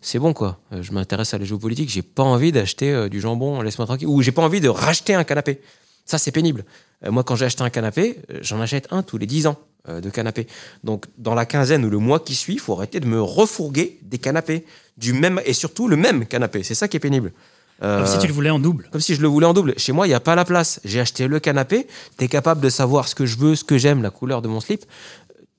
c'est 0.00 0.18
bon 0.18 0.32
quoi. 0.32 0.60
je 0.70 0.92
m'intéresse 0.92 1.34
à 1.34 1.38
la 1.38 1.44
géopolitique. 1.44 1.90
J'ai 1.90 2.02
pas 2.02 2.22
envie 2.22 2.52
d'acheter 2.52 3.08
du 3.08 3.20
jambon, 3.20 3.60
laisse-moi 3.60 3.86
tranquille. 3.86 4.06
Ou 4.06 4.22
j'ai 4.22 4.32
pas 4.32 4.42
envie 4.42 4.60
de 4.60 4.68
racheter 4.68 5.14
un 5.14 5.24
canapé. 5.24 5.60
Ça, 6.04 6.18
c'est 6.18 6.32
pénible. 6.32 6.64
moi, 7.08 7.24
quand 7.24 7.34
j'ai 7.34 7.46
acheté 7.46 7.62
un 7.62 7.70
canapé, 7.70 8.20
j'en 8.42 8.60
achète 8.60 8.88
un 8.90 9.02
tous 9.02 9.16
les 9.16 9.26
10 9.26 9.46
ans 9.46 9.56
de 9.88 10.10
canapé. 10.10 10.46
Donc, 10.82 11.06
dans 11.16 11.34
la 11.34 11.46
quinzaine 11.46 11.84
ou 11.84 11.90
le 11.90 11.98
mois 11.98 12.20
qui 12.20 12.34
suit, 12.34 12.54
il 12.54 12.60
faut 12.60 12.74
arrêter 12.74 13.00
de 13.00 13.06
me 13.06 13.20
refourguer 13.20 13.98
des 14.02 14.18
canapés. 14.18 14.64
Du 14.98 15.12
même, 15.12 15.40
et 15.44 15.54
surtout 15.54 15.88
le 15.88 15.96
même 15.96 16.26
canapé. 16.26 16.62
C'est 16.62 16.74
ça 16.74 16.88
qui 16.88 16.98
est 16.98 17.00
pénible. 17.00 17.32
Comme 17.80 18.06
si 18.06 18.18
tu 18.18 18.26
le 18.26 18.32
voulais 18.32 18.50
en 18.50 18.58
double. 18.58 18.88
Comme 18.90 19.00
si 19.00 19.14
je 19.14 19.20
le 19.20 19.28
voulais 19.28 19.46
en 19.46 19.52
double. 19.52 19.74
Chez 19.76 19.92
moi, 19.92 20.06
il 20.06 20.10
n'y 20.10 20.14
a 20.14 20.20
pas 20.20 20.34
la 20.34 20.44
place. 20.44 20.80
J'ai 20.84 21.00
acheté 21.00 21.28
le 21.28 21.40
canapé. 21.40 21.86
Tu 22.18 22.24
es 22.24 22.28
capable 22.28 22.60
de 22.60 22.68
savoir 22.68 23.08
ce 23.08 23.14
que 23.14 23.26
je 23.26 23.36
veux, 23.36 23.56
ce 23.56 23.64
que 23.64 23.78
j'aime, 23.78 24.02
la 24.02 24.10
couleur 24.10 24.42
de 24.42 24.48
mon 24.48 24.60
slip. 24.60 24.84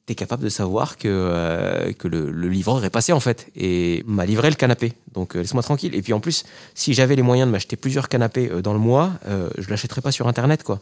Tu 0.07 0.13
es 0.13 0.15
capable 0.15 0.43
de 0.43 0.49
savoir 0.49 0.97
que, 0.97 1.07
euh, 1.07 1.91
que 1.93 2.07
le, 2.07 2.29
livreur 2.47 2.83
est 2.85 2.89
passé, 2.89 3.11
en 3.11 3.19
fait, 3.19 3.47
et 3.55 4.03
m'a 4.07 4.25
livré 4.25 4.49
le 4.49 4.55
canapé. 4.55 4.93
Donc, 5.13 5.35
euh, 5.35 5.41
laisse-moi 5.41 5.63
tranquille. 5.63 5.95
Et 5.95 6.01
puis, 6.01 6.13
en 6.13 6.19
plus, 6.19 6.45
si 6.73 6.93
j'avais 6.93 7.15
les 7.15 7.23
moyens 7.23 7.47
de 7.47 7.51
m'acheter 7.51 7.75
plusieurs 7.75 8.07
canapés 8.07 8.49
euh, 8.51 8.61
dans 8.61 8.73
le 8.73 8.79
mois, 8.79 9.13
je 9.25 9.65
ne 9.65 9.69
l'achèterais 9.69 10.01
pas 10.01 10.11
sur 10.11 10.27
Internet, 10.27 10.63
quoi. 10.63 10.79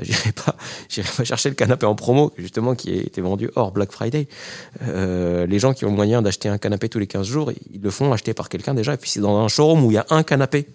J'irai 0.00 0.32
pas, 0.32 0.54
pas 1.16 1.24
chercher 1.24 1.48
le 1.48 1.54
canapé 1.54 1.86
en 1.86 1.94
promo, 1.94 2.32
justement, 2.36 2.74
qui 2.74 2.94
était 2.94 3.20
vendu 3.20 3.50
hors 3.56 3.72
Black 3.72 3.92
Friday. 3.92 4.28
les 4.80 5.58
gens 5.58 5.72
qui 5.74 5.84
ont 5.84 5.90
moyen 5.90 6.22
d'acheter 6.22 6.48
un 6.48 6.58
canapé 6.58 6.88
tous 6.88 6.98
les 6.98 7.06
15 7.06 7.26
jours, 7.26 7.52
ils 7.72 7.80
le 7.80 7.90
font 7.90 8.12
acheter 8.12 8.34
par 8.34 8.48
quelqu'un 8.48 8.74
déjà. 8.74 8.94
Et 8.94 8.96
puis 8.96 9.10
c'est 9.10 9.20
dans 9.20 9.38
un 9.38 9.48
showroom 9.48 9.84
où 9.84 9.90
il 9.90 9.94
y 9.94 9.98
a 9.98 10.06
un 10.10 10.22
canapé. 10.22 10.68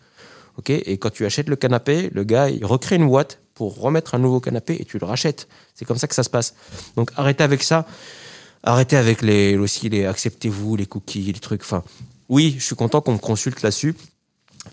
ok? 0.57 0.69
Et 0.69 0.97
quand 0.97 1.11
tu 1.11 1.25
achètes 1.25 1.49
le 1.49 1.55
canapé, 1.55 2.09
le 2.11 2.23
gars, 2.23 2.49
il 2.49 2.65
recrée 2.65 2.95
une 2.95 3.07
boîte 3.07 3.39
pour 3.53 3.79
remettre 3.79 4.15
un 4.15 4.19
nouveau 4.19 4.39
canapé 4.39 4.77
et 4.79 4.85
tu 4.85 4.97
le 4.97 5.05
rachètes. 5.05 5.47
C'est 5.75 5.85
comme 5.85 5.97
ça 5.97 6.07
que 6.07 6.15
ça 6.15 6.23
se 6.23 6.29
passe. 6.29 6.55
Donc 6.95 7.11
arrêtez 7.15 7.43
avec 7.43 7.63
ça. 7.63 7.85
Arrêtez 8.63 8.95
avec 8.95 9.21
les 9.21 9.57
aussi 9.57 9.89
les 9.89 10.05
acceptez-vous, 10.05 10.75
les 10.75 10.85
cookies, 10.85 11.31
les 11.33 11.39
trucs. 11.39 11.61
Enfin, 11.61 11.83
oui, 12.29 12.55
je 12.57 12.63
suis 12.63 12.75
content 12.75 13.01
qu'on 13.01 13.13
me 13.13 13.17
consulte 13.17 13.61
là-dessus. 13.61 13.95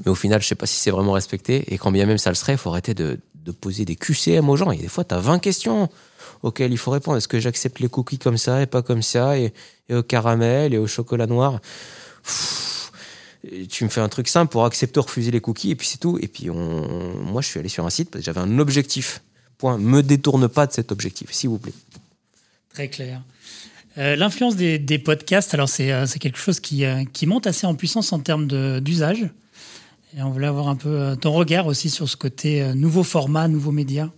Mais 0.05 0.11
au 0.11 0.15
final, 0.15 0.41
je 0.41 0.47
sais 0.47 0.55
pas 0.55 0.67
si 0.67 0.77
c'est 0.77 0.93
vraiment 0.93 1.13
respecté. 1.13 1.65
Et 1.75 1.79
quand 1.79 1.91
bien 1.91 2.07
même 2.07 2.19
ça 2.19 2.31
le 2.31 2.37
serait, 2.37 2.53
il 2.53 2.59
faut 2.59 2.71
arrêter 2.71 2.95
de, 2.95 3.19
de 3.45 3.53
poser 3.53 3.85
des 3.85 3.97
QCM 3.97 4.49
aux 4.49 4.57
gens. 4.57 4.71
Et 4.71 4.77
des 4.77 4.89
fois, 4.89 5.05
tu 5.05 5.15
as 5.15 5.19
20 5.19 5.39
questions 5.39 5.89
auxquelles 6.43 6.73
il 6.73 6.79
faut 6.79 6.91
répondre. 6.91 7.17
Est-ce 7.17 7.29
que 7.29 7.41
j'accepte 7.41 7.81
les 7.81 7.89
cookies 7.89 8.19
comme 8.19 8.39
ça 8.39 8.63
et 8.63 8.67
pas 8.67 8.83
comme 8.83 9.03
ça 9.03 9.39
et, 9.39 9.53
au 9.91 10.03
caramel 10.03 10.75
et 10.75 10.79
au 10.79 10.87
chocolat 10.87 11.27
noir? 11.27 11.61
Tu 13.71 13.85
me 13.85 13.89
fais 13.89 14.03
un 14.03 14.09
truc 14.09 14.29
simple 14.29 14.53
pour 14.53 14.65
accepter 14.65 15.01
ou 15.01 15.03
refuser 15.03 15.31
les 15.31 15.41
cookies 15.41 15.71
et 15.71 15.75
puis 15.75 15.87
c'est 15.87 15.99
tout. 15.99 16.19
Et 16.21 16.29
puis 16.29 16.51
moi, 16.51 17.41
je 17.41 17.47
suis 17.47 17.59
allé 17.59 17.69
sur 17.69 17.87
un 17.87 17.91
site 17.91 18.11
parce 18.11 18.23
que 18.23 18.27
j'avais 18.27 18.41
un 18.41 18.59
objectif. 18.59 19.23
Point. 19.59 19.79
Me 19.79 20.03
détourne 20.03 20.49
pas 20.49 20.67
de 20.67 20.73
cet 20.73 20.91
objectif, 20.91 21.33
s'il 21.33 21.51
vous 21.51 21.59
plaît. 21.59 21.75
Très 22.73 22.89
clair. 22.89 23.23
Euh, 23.99 24.17
L'influence 24.17 24.57
des, 24.57 24.99
podcasts, 24.99 25.53
alors 25.55 25.69
c'est 25.69 25.93
euh, 25.93 26.07
quelque 26.19 26.39
chose 26.39 26.61
qui, 26.61 26.85
euh, 26.85 27.05
qui 27.13 27.27
monte 27.27 27.47
assez 27.47 27.67
en 27.67 27.75
puissance 27.75 28.13
en 28.13 28.21
termes 28.21 28.47
d'usage. 28.81 29.27
Et 30.17 30.23
on 30.23 30.31
voulait 30.31 30.49
avoir 30.49 30.69
un 30.69 30.75
peu 30.75 30.89
euh, 30.89 31.15
ton 31.15 31.33
regard 31.33 31.69
aussi 31.69 31.89
sur 31.89 32.09
ce 32.09 32.17
côté 32.17 32.63
euh, 32.63 32.75
nouveau 32.75 33.05
format, 33.05 33.47
nouveau 33.47 33.71
média. 33.71 34.11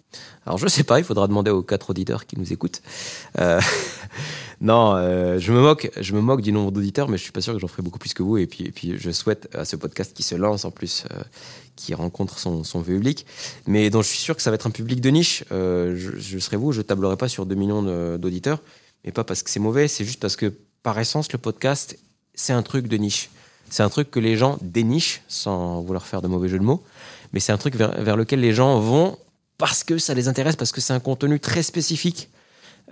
Alors 0.46 0.56
je 0.56 0.66
sais 0.66 0.84
pas, 0.84 0.99
il 0.99 1.04
faudra 1.04 1.28
demander 1.28 1.50
aux 1.50 1.62
quatre 1.62 1.90
auditeurs 1.90 2.25
qui 2.25 2.38
nous 2.38 2.50
écoutent. 2.50 2.80
Euh, 3.38 3.61
non, 4.62 4.96
je 5.38 5.52
me 5.52 5.61
moque, 5.61 5.90
je 6.00 6.14
me 6.14 6.20
moque 6.20 6.40
du 6.40 6.50
nombre 6.50 6.72
d'auditeurs, 6.72 7.08
mais 7.08 7.18
je 7.18 7.22
suis 7.22 7.32
pas 7.32 7.42
sûr 7.42 7.52
que 7.52 7.58
j'en 7.58 7.68
ferai 7.68 7.82
beaucoup 7.82 7.99
plus 7.99 8.14
que 8.14 8.22
vous. 8.22 8.38
Et 8.38 8.46
puis, 8.46 8.64
et 8.64 8.70
puis 8.70 8.94
je 8.99 9.11
souhaite 9.11 9.54
à 9.54 9.64
ce 9.66 9.76
podcast 9.76 10.14
qui 10.14 10.22
se 10.22 10.34
lance 10.34 10.64
en 10.64 10.70
plus, 10.70 11.04
qui 11.76 11.94
rencontre 11.94 12.38
son, 12.38 12.64
son 12.64 12.82
public, 12.82 13.26
mais 13.66 13.90
dont 13.90 14.02
je 14.02 14.08
suis 14.08 14.18
sûr 14.18 14.34
que 14.34 14.42
ça 14.42 14.50
va 14.50 14.54
être 14.54 14.66
un 14.66 14.70
public 14.70 15.00
de 15.00 15.11
niche. 15.11 15.44
Je, 15.50 16.38
serai 16.38 16.56
vous, 16.56 16.72
je 16.72 16.82
tablerai 16.82 17.16
pas 17.16 17.28
sur 17.28 17.46
2 17.46 17.54
millions 17.54 18.16
d'auditeurs, 18.16 18.61
mais 19.04 19.12
pas 19.12 19.25
parce 19.25 19.42
que 19.42 19.50
c'est 19.50 19.61
mauvais, 19.61 19.88
c'est 19.88 20.04
juste 20.04 20.20
parce 20.20 20.37
que 20.37 20.52
par 20.82 20.99
essence 20.99 21.32
le 21.32 21.38
podcast 21.38 21.99
c'est 22.34 22.52
un 22.52 22.62
truc 22.62 22.88
de 22.88 22.96
niche. 22.96 23.30
C'est 23.72 23.82
un 23.82 23.88
truc 23.88 24.10
que 24.10 24.20
les 24.20 24.36
gens 24.36 24.58
dénichent, 24.60 25.22
sans 25.28 25.80
vouloir 25.80 26.04
faire 26.04 26.20
de 26.20 26.28
mauvais 26.28 26.46
jeu 26.50 26.58
de 26.58 26.62
mots, 26.62 26.82
mais 27.32 27.40
c'est 27.40 27.52
un 27.52 27.56
truc 27.56 27.74
vers, 27.74 28.18
lequel 28.18 28.40
les 28.40 28.52
gens 28.52 28.78
vont 28.78 29.16
parce 29.56 29.82
que 29.82 29.96
ça 29.96 30.12
les 30.12 30.28
intéresse, 30.28 30.56
parce 30.56 30.72
que 30.72 30.82
c'est 30.82 30.92
un 30.92 31.00
contenu 31.00 31.40
très 31.40 31.62
spécifique 31.62 32.28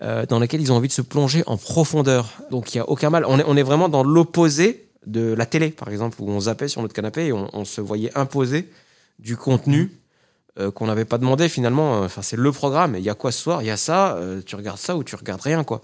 euh, 0.00 0.24
dans 0.24 0.38
lequel 0.38 0.62
ils 0.62 0.72
ont 0.72 0.76
envie 0.76 0.88
de 0.88 0.94
se 0.94 1.02
plonger 1.02 1.42
en 1.46 1.58
profondeur. 1.58 2.32
Donc 2.50 2.72
il 2.72 2.78
n'y 2.78 2.80
a 2.80 2.88
aucun 2.88 3.10
mal. 3.10 3.26
On 3.28 3.38
est, 3.38 3.44
on 3.46 3.58
est 3.58 3.62
vraiment 3.62 3.90
dans 3.90 4.02
l'opposé 4.02 4.88
de 5.04 5.34
la 5.34 5.44
télé, 5.44 5.68
par 5.68 5.90
exemple, 5.90 6.16
où 6.18 6.30
on 6.30 6.40
zappait 6.40 6.68
sur 6.68 6.80
notre 6.80 6.94
canapé 6.94 7.26
et 7.26 7.32
on, 7.34 7.64
se 7.66 7.82
voyait 7.82 8.16
imposer 8.16 8.70
du 9.18 9.36
contenu 9.36 9.92
euh, 10.58 10.70
qu'on 10.70 10.86
n'avait 10.86 11.04
pas 11.04 11.18
demandé 11.18 11.50
finalement. 11.50 12.00
Enfin, 12.00 12.22
c'est 12.22 12.38
le 12.38 12.52
programme. 12.52 12.94
Il 12.96 13.04
y 13.04 13.10
a 13.10 13.14
quoi 13.14 13.32
ce 13.32 13.42
soir? 13.42 13.60
Il 13.60 13.66
y 13.66 13.70
a 13.70 13.76
ça. 13.76 14.16
euh, 14.16 14.40
tu 14.40 14.56
regardes 14.56 14.78
ça 14.78 14.96
ou 14.96 15.04
tu 15.04 15.14
regardes 15.14 15.42
rien, 15.42 15.62
quoi. 15.62 15.82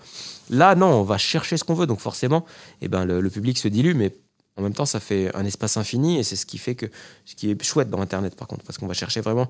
Là, 0.48 0.74
non, 0.74 0.86
on 0.86 1.02
va 1.02 1.18
chercher 1.18 1.58
ce 1.58 1.64
qu'on 1.64 1.74
veut. 1.74 1.86
Donc 1.86 2.00
forcément, 2.00 2.46
eh 2.80 2.88
ben, 2.88 3.04
le, 3.04 3.20
le 3.20 3.28
public 3.28 3.58
se 3.58 3.68
dilue, 3.68 3.92
mais 3.94 4.14
en 4.56 4.62
même 4.62 4.72
temps, 4.74 4.86
ça 4.86 5.00
fait 5.00 5.34
un 5.34 5.44
espace 5.44 5.76
infini 5.76 6.18
et 6.18 6.22
c'est 6.22 6.36
ce 6.36 6.46
qui 6.46 6.58
fait 6.58 6.74
que 6.74 6.86
ce 7.24 7.34
qui 7.34 7.50
est 7.50 7.62
chouette 7.62 7.90
dans 7.90 8.00
Internet, 8.00 8.34
par 8.36 8.48
contre, 8.48 8.64
parce 8.64 8.78
qu'on 8.78 8.86
va 8.86 8.94
chercher 8.94 9.20
vraiment. 9.20 9.48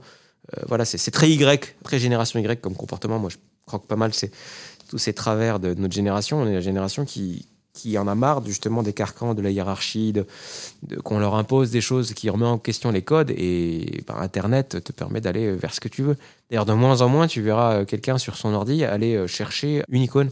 euh, 0.56 0.62
voilà, 0.68 0.84
c'est 0.84 1.10
très 1.10 1.30
Y, 1.30 1.76
très 1.84 1.98
génération 1.98 2.38
Y 2.40 2.60
comme 2.60 2.75
comportement. 2.75 3.18
Moi, 3.18 3.30
je 3.30 3.36
croque 3.66 3.86
pas 3.86 3.96
mal 3.96 4.12
c'est 4.14 4.30
tous 4.88 4.98
ces 4.98 5.12
travers 5.12 5.58
de 5.60 5.75
notre 5.75 5.94
génération. 5.94 6.40
On 6.42 6.46
est 6.46 6.52
la 6.54 6.60
génération 6.60 7.04
qui, 7.04 7.46
qui 7.72 7.98
en 7.98 8.06
a 8.06 8.14
marre 8.14 8.44
justement 8.46 8.82
des 8.84 8.92
carcans, 8.92 9.34
de 9.34 9.42
la 9.42 9.50
hiérarchie, 9.50 10.12
de- 10.12 10.26
qu'on 11.02 11.18
leur 11.18 11.34
impose 11.34 11.70
des 11.72 11.80
choses 11.80 12.14
qui 12.14 12.30
remet 12.30 12.46
en 12.46 12.58
question 12.58 12.92
les 12.92 13.02
codes. 13.02 13.32
Et 13.36 14.04
ben, 14.06 14.14
Internet 14.16 14.82
te 14.84 14.92
permet 14.92 15.20
d'aller 15.20 15.52
vers 15.56 15.75
ce 15.75 15.80
que 15.80 15.88
tu 15.88 16.02
veux. 16.02 16.16
D'ailleurs, 16.50 16.66
de 16.66 16.72
moins 16.72 17.00
en 17.00 17.08
moins, 17.08 17.26
tu 17.26 17.42
verras 17.42 17.78
euh, 17.80 17.84
quelqu'un 17.84 18.18
sur 18.18 18.36
son 18.36 18.54
ordi 18.54 18.84
aller 18.84 19.14
euh, 19.16 19.26
chercher 19.26 19.82
une 19.88 20.02
icône, 20.02 20.30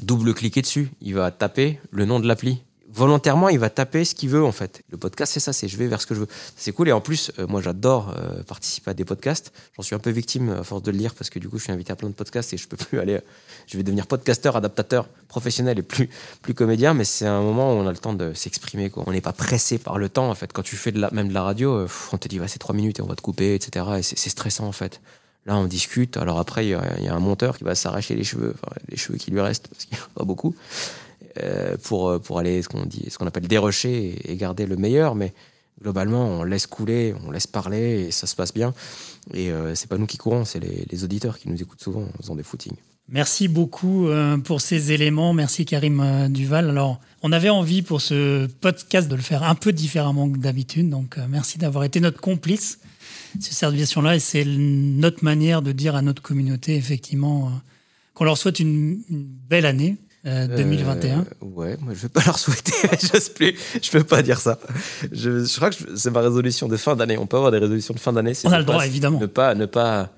double-cliquer 0.00 0.60
dessus. 0.62 0.90
Il 1.00 1.14
va 1.14 1.30
taper 1.30 1.80
le 1.90 2.04
nom 2.04 2.20
de 2.20 2.26
l'appli. 2.26 2.62
Volontairement, 2.90 3.50
il 3.50 3.58
va 3.58 3.68
taper 3.68 4.04
ce 4.06 4.14
qu'il 4.14 4.30
veut 4.30 4.42
en 4.42 4.52
fait. 4.52 4.82
Le 4.90 4.96
podcast, 4.96 5.32
c'est 5.34 5.40
ça, 5.40 5.52
c'est 5.52 5.68
je 5.68 5.76
vais 5.76 5.86
vers 5.88 6.00
ce 6.00 6.06
que 6.06 6.14
je 6.14 6.20
veux. 6.20 6.28
C'est 6.56 6.72
cool. 6.72 6.88
Et 6.88 6.92
en 6.92 7.02
plus, 7.02 7.30
euh, 7.38 7.46
moi, 7.46 7.60
j'adore 7.60 8.14
euh, 8.16 8.42
participer 8.44 8.90
à 8.90 8.94
des 8.94 9.04
podcasts. 9.04 9.52
J'en 9.76 9.82
suis 9.82 9.94
un 9.94 9.98
peu 9.98 10.08
victime 10.10 10.48
à 10.50 10.64
force 10.64 10.82
de 10.82 10.90
le 10.90 10.96
lire 10.96 11.14
parce 11.14 11.28
que 11.28 11.38
du 11.38 11.48
coup, 11.50 11.58
je 11.58 11.64
suis 11.64 11.72
invité 11.72 11.92
à 11.92 11.96
plein 11.96 12.08
de 12.08 12.14
podcasts 12.14 12.54
et 12.54 12.56
je 12.56 12.66
peux 12.66 12.76
plus 12.88 12.98
aller. 12.98 13.20
Je 13.66 13.76
vais 13.76 13.82
devenir 13.82 14.06
podcasteur, 14.06 14.56
adaptateur, 14.56 15.06
professionnel 15.28 15.78
et 15.78 15.82
plus 15.82 16.08
plus 16.42 16.54
comédien. 16.54 16.94
Mais 16.94 17.04
c'est 17.04 17.26
un 17.26 17.42
moment 17.42 17.74
où 17.74 17.76
on 17.76 17.86
a 17.86 17.92
le 17.92 17.98
temps 17.98 18.14
de 18.14 18.32
s'exprimer. 18.32 18.90
On 18.96 19.12
n'est 19.12 19.20
pas 19.20 19.34
pressé 19.34 19.76
par 19.76 19.98
le 19.98 20.08
temps 20.08 20.30
en 20.30 20.34
fait. 20.34 20.50
Quand 20.52 20.62
tu 20.62 20.76
fais 20.76 20.90
de 20.92 20.98
la, 21.00 21.10
même 21.10 21.28
de 21.28 21.34
la 21.34 21.42
radio, 21.42 21.74
euh, 21.74 21.88
on 22.12 22.16
te 22.18 22.26
dit, 22.26 22.40
ouais, 22.40 22.48
c'est 22.48 22.58
trois 22.58 22.74
minutes 22.74 23.00
et 23.00 23.02
on 23.02 23.06
va 23.06 23.16
te 23.16 23.22
couper, 23.22 23.54
etc. 23.54 23.84
Et 23.98 24.02
c'est 24.02 24.30
stressant 24.30 24.66
en 24.66 24.72
fait. 24.72 25.00
Là, 25.44 25.56
on 25.56 25.64
discute. 25.64 26.16
Alors 26.16 26.38
après, 26.38 26.66
il 26.66 26.70
y, 26.70 26.74
a- 26.74 27.14
un 27.14 27.20
monteur 27.20 27.56
qui 27.58 27.64
va 27.64 27.74
s'arracher 27.74 28.14
les 28.14 28.24
cheveux, 28.24 28.54
enfin, 28.62 28.74
les 28.88 28.96
cheveux 28.98 29.18
qui 29.18 29.30
lui 29.30 29.40
restent, 29.40 29.68
parce 29.68 29.84
qu'il 29.86 29.96
n'y 29.96 30.02
en 30.02 30.06
a 30.06 30.18
pas 30.18 30.24
beaucoup, 30.24 30.54
euh, 30.54 31.07
pour, 31.84 32.20
pour 32.20 32.38
aller, 32.38 32.62
ce 32.62 32.68
qu'on 32.68 32.84
dit, 32.84 33.06
ce 33.08 33.18
qu'on 33.18 33.26
appelle 33.26 33.46
dérocher 33.46 34.16
et, 34.24 34.36
garder 34.36 34.66
le 34.66 34.76
meilleur. 34.76 35.14
Mais 35.14 35.32
globalement, 35.80 36.26
on 36.26 36.44
laisse 36.44 36.66
couler, 36.66 37.14
on 37.26 37.30
laisse 37.30 37.46
parler 37.46 38.06
et 38.06 38.10
ça 38.10 38.26
se 38.26 38.34
passe 38.36 38.52
bien. 38.52 38.74
Et 39.34 39.50
euh, 39.50 39.74
c'est 39.74 39.88
pas 39.88 39.98
nous 39.98 40.06
qui 40.06 40.16
courons, 40.16 40.44
c'est 40.44 40.60
les, 40.60 40.86
les 40.90 41.04
auditeurs 41.04 41.38
qui 41.38 41.48
nous 41.48 41.60
écoutent 41.60 41.82
souvent 41.82 42.02
en 42.02 42.22
faisant 42.22 42.34
des 42.34 42.42
footings. 42.42 42.76
Merci 43.10 43.48
beaucoup 43.48 44.08
euh, 44.08 44.36
pour 44.36 44.60
ces 44.60 44.92
éléments. 44.92 45.32
Merci 45.32 45.64
Karim 45.64 46.00
euh, 46.00 46.28
Duval. 46.28 46.68
Alors, 46.68 47.00
on 47.22 47.32
avait 47.32 47.48
envie 47.48 47.80
pour 47.80 48.02
ce 48.02 48.46
podcast 48.46 49.08
de 49.08 49.16
le 49.16 49.22
faire 49.22 49.44
un 49.44 49.54
peu 49.54 49.72
différemment 49.72 50.28
que 50.30 50.36
d'habitude. 50.36 50.90
Donc, 50.90 51.16
euh, 51.16 51.26
merci 51.28 51.56
d'avoir 51.58 51.84
été 51.84 52.00
notre 52.00 52.20
complice 52.20 52.80
cette 53.40 53.74
version-là. 53.74 54.16
Et 54.16 54.20
c'est 54.20 54.44
notre 54.44 55.24
manière 55.24 55.62
de 55.62 55.72
dire 55.72 55.96
à 55.96 56.02
notre 56.02 56.22
communauté, 56.22 56.76
effectivement, 56.76 57.46
euh, 57.46 57.50
qu'on 58.14 58.24
leur 58.24 58.36
souhaite 58.36 58.60
une 58.60 59.02
belle 59.08 59.66
année 59.66 59.96
euh, 60.26 60.46
2021. 60.48 61.18
Euh, 61.20 61.22
ouais, 61.42 61.76
moi 61.80 61.94
je 61.94 62.00
vais 62.02 62.08
pas 62.08 62.22
leur 62.26 62.38
souhaiter, 62.38 62.72
j'ose 63.12 63.28
plus, 63.30 63.54
je 63.82 63.90
peux 63.90 64.04
pas 64.04 64.22
dire 64.22 64.38
ça. 64.40 64.58
Je, 65.12 65.44
je 65.44 65.56
crois 65.56 65.70
que 65.70 65.76
c'est 65.96 66.10
ma 66.10 66.20
résolution 66.20 66.68
de 66.68 66.76
fin 66.76 66.96
d'année. 66.96 67.16
On 67.18 67.26
peut 67.26 67.36
avoir 67.36 67.52
des 67.52 67.58
résolutions 67.58 67.94
de 67.94 68.00
fin 68.00 68.12
d'année. 68.12 68.32
On 68.44 68.48
a 68.48 68.54
ne 68.54 68.58
le 68.58 68.64
droit, 68.64 68.78
pas- 68.78 68.86
évidemment. 68.86 69.18
Ne 69.20 69.26
pas, 69.26 69.54
ne 69.54 69.66
pas 69.66 70.10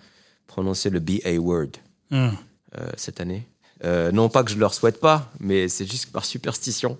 prononcer 0.46 0.90
le 0.90 1.00
BA 1.00 1.38
word 1.38 1.68
Hum. 2.12 2.32
euh, 2.78 2.88
cette 2.96 3.20
année. 3.20 3.46
Euh, 3.84 4.10
non 4.12 4.28
pas 4.28 4.42
que 4.42 4.50
je 4.50 4.58
leur 4.58 4.74
souhaite 4.74 5.00
pas, 5.00 5.30
mais 5.38 5.68
c'est 5.68 5.90
juste 5.90 6.10
par 6.12 6.24
superstition. 6.24 6.98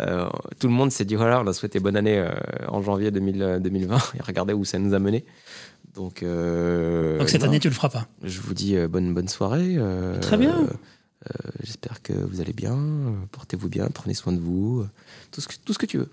Euh, 0.00 0.26
tout 0.58 0.68
le 0.68 0.72
monde 0.72 0.90
s'est 0.90 1.04
dit 1.04 1.14
voilà, 1.16 1.40
on 1.42 1.46
a 1.46 1.52
souhaité 1.52 1.78
bonne 1.78 1.96
année 1.96 2.18
euh, 2.18 2.30
en 2.68 2.82
janvier 2.82 3.10
2000, 3.10 3.42
euh, 3.42 3.58
2020 3.58 3.96
et 4.18 4.22
regardez 4.22 4.54
où 4.54 4.64
ça 4.64 4.78
nous 4.78 4.94
a 4.94 4.98
mené. 4.98 5.24
Donc, 5.94 6.22
euh, 6.22 7.18
Donc, 7.18 7.28
cette 7.28 7.42
non, 7.42 7.48
année, 7.48 7.60
tu 7.60 7.68
le 7.68 7.74
feras 7.74 7.90
pas. 7.90 8.06
je 8.22 8.40
vous 8.40 8.54
dis 8.54 8.74
euh, 8.76 8.88
bonne, 8.88 9.12
bonne 9.12 9.28
soirée. 9.28 9.74
euh, 9.76 10.18
Très 10.20 10.38
bien. 10.38 10.66
Euh, 11.30 11.50
J'espère 11.62 12.02
que 12.02 12.12
vous 12.12 12.40
allez 12.40 12.52
bien. 12.52 12.78
Portez-vous 13.32 13.68
bien, 13.68 13.88
prenez 13.92 14.14
soin 14.14 14.32
de 14.32 14.40
vous. 14.40 14.86
Tout 15.30 15.40
ce 15.40 15.48
que, 15.48 15.54
tout 15.64 15.72
ce 15.72 15.78
que 15.78 15.86
tu 15.86 15.98
veux. 15.98 16.10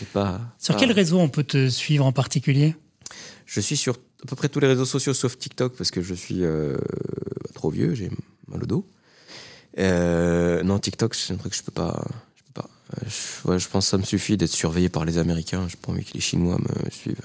Mais 0.00 0.06
pas, 0.12 0.40
Sur 0.58 0.74
pas- 0.74 0.80
quel 0.80 0.92
réseau 0.92 1.18
on 1.18 1.28
peut 1.28 1.44
te 1.44 1.68
suivre 1.68 2.04
en 2.06 2.12
particulier? 2.12 2.76
Je 3.46 3.60
suis 3.60 3.76
sur 3.76 3.94
à 3.94 4.26
peu 4.26 4.36
près 4.36 4.48
tous 4.48 4.60
les 4.60 4.66
réseaux 4.68 4.86
sociaux 4.86 5.12
sauf 5.14 5.36
TikTok 5.38 5.76
parce 5.76 5.90
que 5.90 6.00
je 6.02 6.14
suis 6.14 6.44
euh, 6.44 6.76
trop 7.54 7.70
vieux, 7.70 7.94
j'ai 7.94 8.10
mal 8.48 8.62
au 8.62 8.66
dos. 8.66 8.86
Euh, 9.78 10.62
non, 10.62 10.78
TikTok, 10.78 11.14
c'est 11.14 11.32
un 11.34 11.36
truc 11.36 11.52
que 11.52 11.58
je 11.58 11.62
peux 11.62 11.72
pas. 11.72 12.04
Je, 12.36 12.42
peux 12.44 12.62
pas. 12.62 12.70
Je, 13.06 13.48
ouais, 13.48 13.58
je 13.58 13.68
pense 13.68 13.86
que 13.86 13.90
ça 13.90 13.98
me 13.98 14.04
suffit 14.04 14.36
d'être 14.36 14.50
surveillé 14.52 14.88
par 14.88 15.04
les 15.04 15.18
Américains. 15.18 15.66
J'ai 15.68 15.76
pas 15.76 15.90
envie 15.92 16.04
que 16.04 16.14
les 16.14 16.20
Chinois 16.20 16.58
me 16.58 16.90
suivent. 16.90 17.20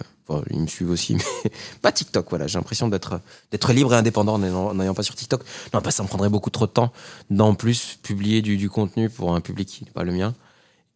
Ils 0.52 0.60
me 0.60 0.68
suivent 0.68 0.92
aussi, 0.92 1.16
mais 1.46 1.52
pas 1.82 1.92
TikTok. 1.92 2.28
Voilà, 2.30 2.48
j'ai 2.48 2.58
l'impression 2.58 2.88
d'être 2.88 3.20
d'être 3.52 3.74
libre 3.74 3.94
et 3.94 3.98
indépendant 3.98 4.36
en 4.36 4.74
n'ayant- 4.74 4.94
pas 4.94 5.04
sur 5.04 5.16
TikTok. 5.16 5.42
Non, 5.74 5.82
pas 5.82 5.92
ça 5.92 6.04
me 6.04 6.08
prendrait 6.08 6.30
beaucoup 6.30 6.50
trop 6.50 6.66
de 6.68 6.72
temps 6.72 6.92
d'en 7.30 7.54
plus 7.56 7.98
publier 8.02 8.42
du, 8.42 8.70
contenu 8.70 9.10
pour 9.10 9.34
un 9.36 9.42
public 9.42 9.68
qui 9.68 9.84
n'est 9.86 9.92
pas 9.92 10.04
le 10.04 10.12
mien. 10.12 10.34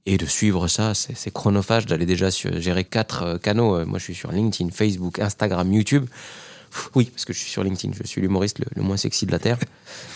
Et 0.05 0.17
de 0.17 0.25
suivre 0.25 0.67
ça, 0.67 0.93
c'est 0.93 1.31
chronophage 1.31 1.85
d'aller 1.85 2.05
déjà 2.05 2.29
sur- 2.29 2.59
gérer 2.59 2.83
quatre 2.83 3.23
euh, 3.23 3.37
canaux. 3.37 3.77
Euh, 3.77 3.85
Moi, 3.85 3.99
je 3.99 4.03
suis 4.03 4.15
sur 4.15 4.31
LinkedIn, 4.33 4.69
Facebook, 4.71 5.19
Instagram, 5.19 5.71
YouTube. 5.71 6.07
Oui, 6.95 7.05
parce 7.05 7.23
que 7.23 7.31
je 7.33 7.39
suis 7.39 7.49
sur 7.51 7.63
LinkedIn. 7.63 7.93
Je 7.97 8.05
suis 8.05 8.19
l'humoriste 8.19 8.59
le, 8.75 8.81
moins 8.83 8.97
sexy 8.97 9.25
de 9.25 9.31
la 9.31 9.39
Terre. 9.39 9.57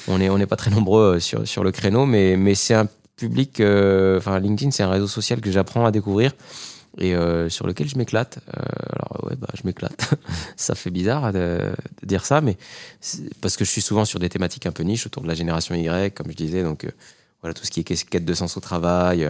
On 0.08 0.18
n'est 0.18 0.30
on 0.30 0.38
n'est 0.38 0.46
pas 0.48 0.56
très 0.58 0.72
nombreux 0.72 1.16
euh, 1.16 1.20
sur, 1.22 1.48
sur 1.48 1.64
le 1.64 1.72
créneau, 1.72 2.06
mais, 2.06 2.36
mais 2.36 2.54
c'est 2.56 2.74
un 2.74 2.88
public. 3.16 3.62
Enfin, 3.62 4.40
LinkedIn, 4.40 4.72
c'est 4.72 4.84
un 4.84 4.90
réseau 4.90 5.08
social 5.08 5.40
que 5.42 5.52
j'apprends 5.52 5.86
à 5.86 5.92
découvrir 5.92 6.34
et 6.98 7.16
euh, 7.16 7.50
sur 7.50 7.68
lequel 7.68 7.88
je 7.88 7.98
m'éclate. 7.98 8.40
Euh, 8.48 8.62
alors, 8.92 9.30
ouais, 9.30 9.36
bah, 9.36 9.48
je 9.54 9.62
m'éclate. 9.66 10.16
ça 10.56 10.76
fait 10.76 10.90
bizarre 10.90 11.32
de, 11.32 11.72
dire 12.04 12.26
ça, 12.26 12.42
mais 12.42 12.58
parce 13.42 13.58
que 13.58 13.66
je 13.66 13.70
suis 13.70 13.82
souvent 13.82 14.06
sur 14.06 14.20
des 14.20 14.30
thématiques 14.30 14.66
un 14.66 14.72
peu 14.72 14.84
niches 14.84 15.06
autour 15.06 15.24
de 15.24 15.28
la 15.28 15.36
génération 15.36 15.76
Y, 15.76 16.14
comme 16.14 16.32
je 16.32 16.36
disais. 16.36 16.64
Donc, 16.64 16.86
euh, 16.86 16.92
voilà, 17.42 17.54
tout 17.54 17.66
ce 17.66 17.72
qui 17.72 17.82
est 17.82 18.10
quête 18.10 18.26
de 18.26 18.34
sens 18.34 18.58
au 18.58 18.60
travail. 18.60 19.28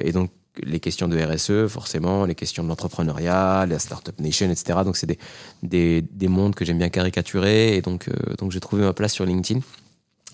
et 0.00 0.12
donc, 0.12 0.30
les 0.62 0.80
questions 0.80 1.06
de 1.06 1.16
RSE, 1.16 1.70
forcément, 1.70 2.24
les 2.24 2.34
questions 2.34 2.64
de 2.64 2.68
l'entrepreneuriat, 2.68 3.66
la 3.66 3.78
Startup 3.78 4.18
Nation, 4.18 4.50
etc. 4.50 4.80
Donc, 4.84 4.96
c'est 4.96 5.06
des, 5.06 5.18
des, 5.62 6.02
des 6.02 6.28
mondes 6.28 6.54
que 6.54 6.64
j'aime 6.64 6.78
bien 6.78 6.88
caricaturer. 6.88 7.76
Et 7.76 7.82
donc, 7.82 8.08
donc 8.38 8.50
j'ai 8.50 8.60
trouvé 8.60 8.82
ma 8.82 8.94
place 8.94 9.12
sur 9.12 9.26
LinkedIn. 9.26 9.60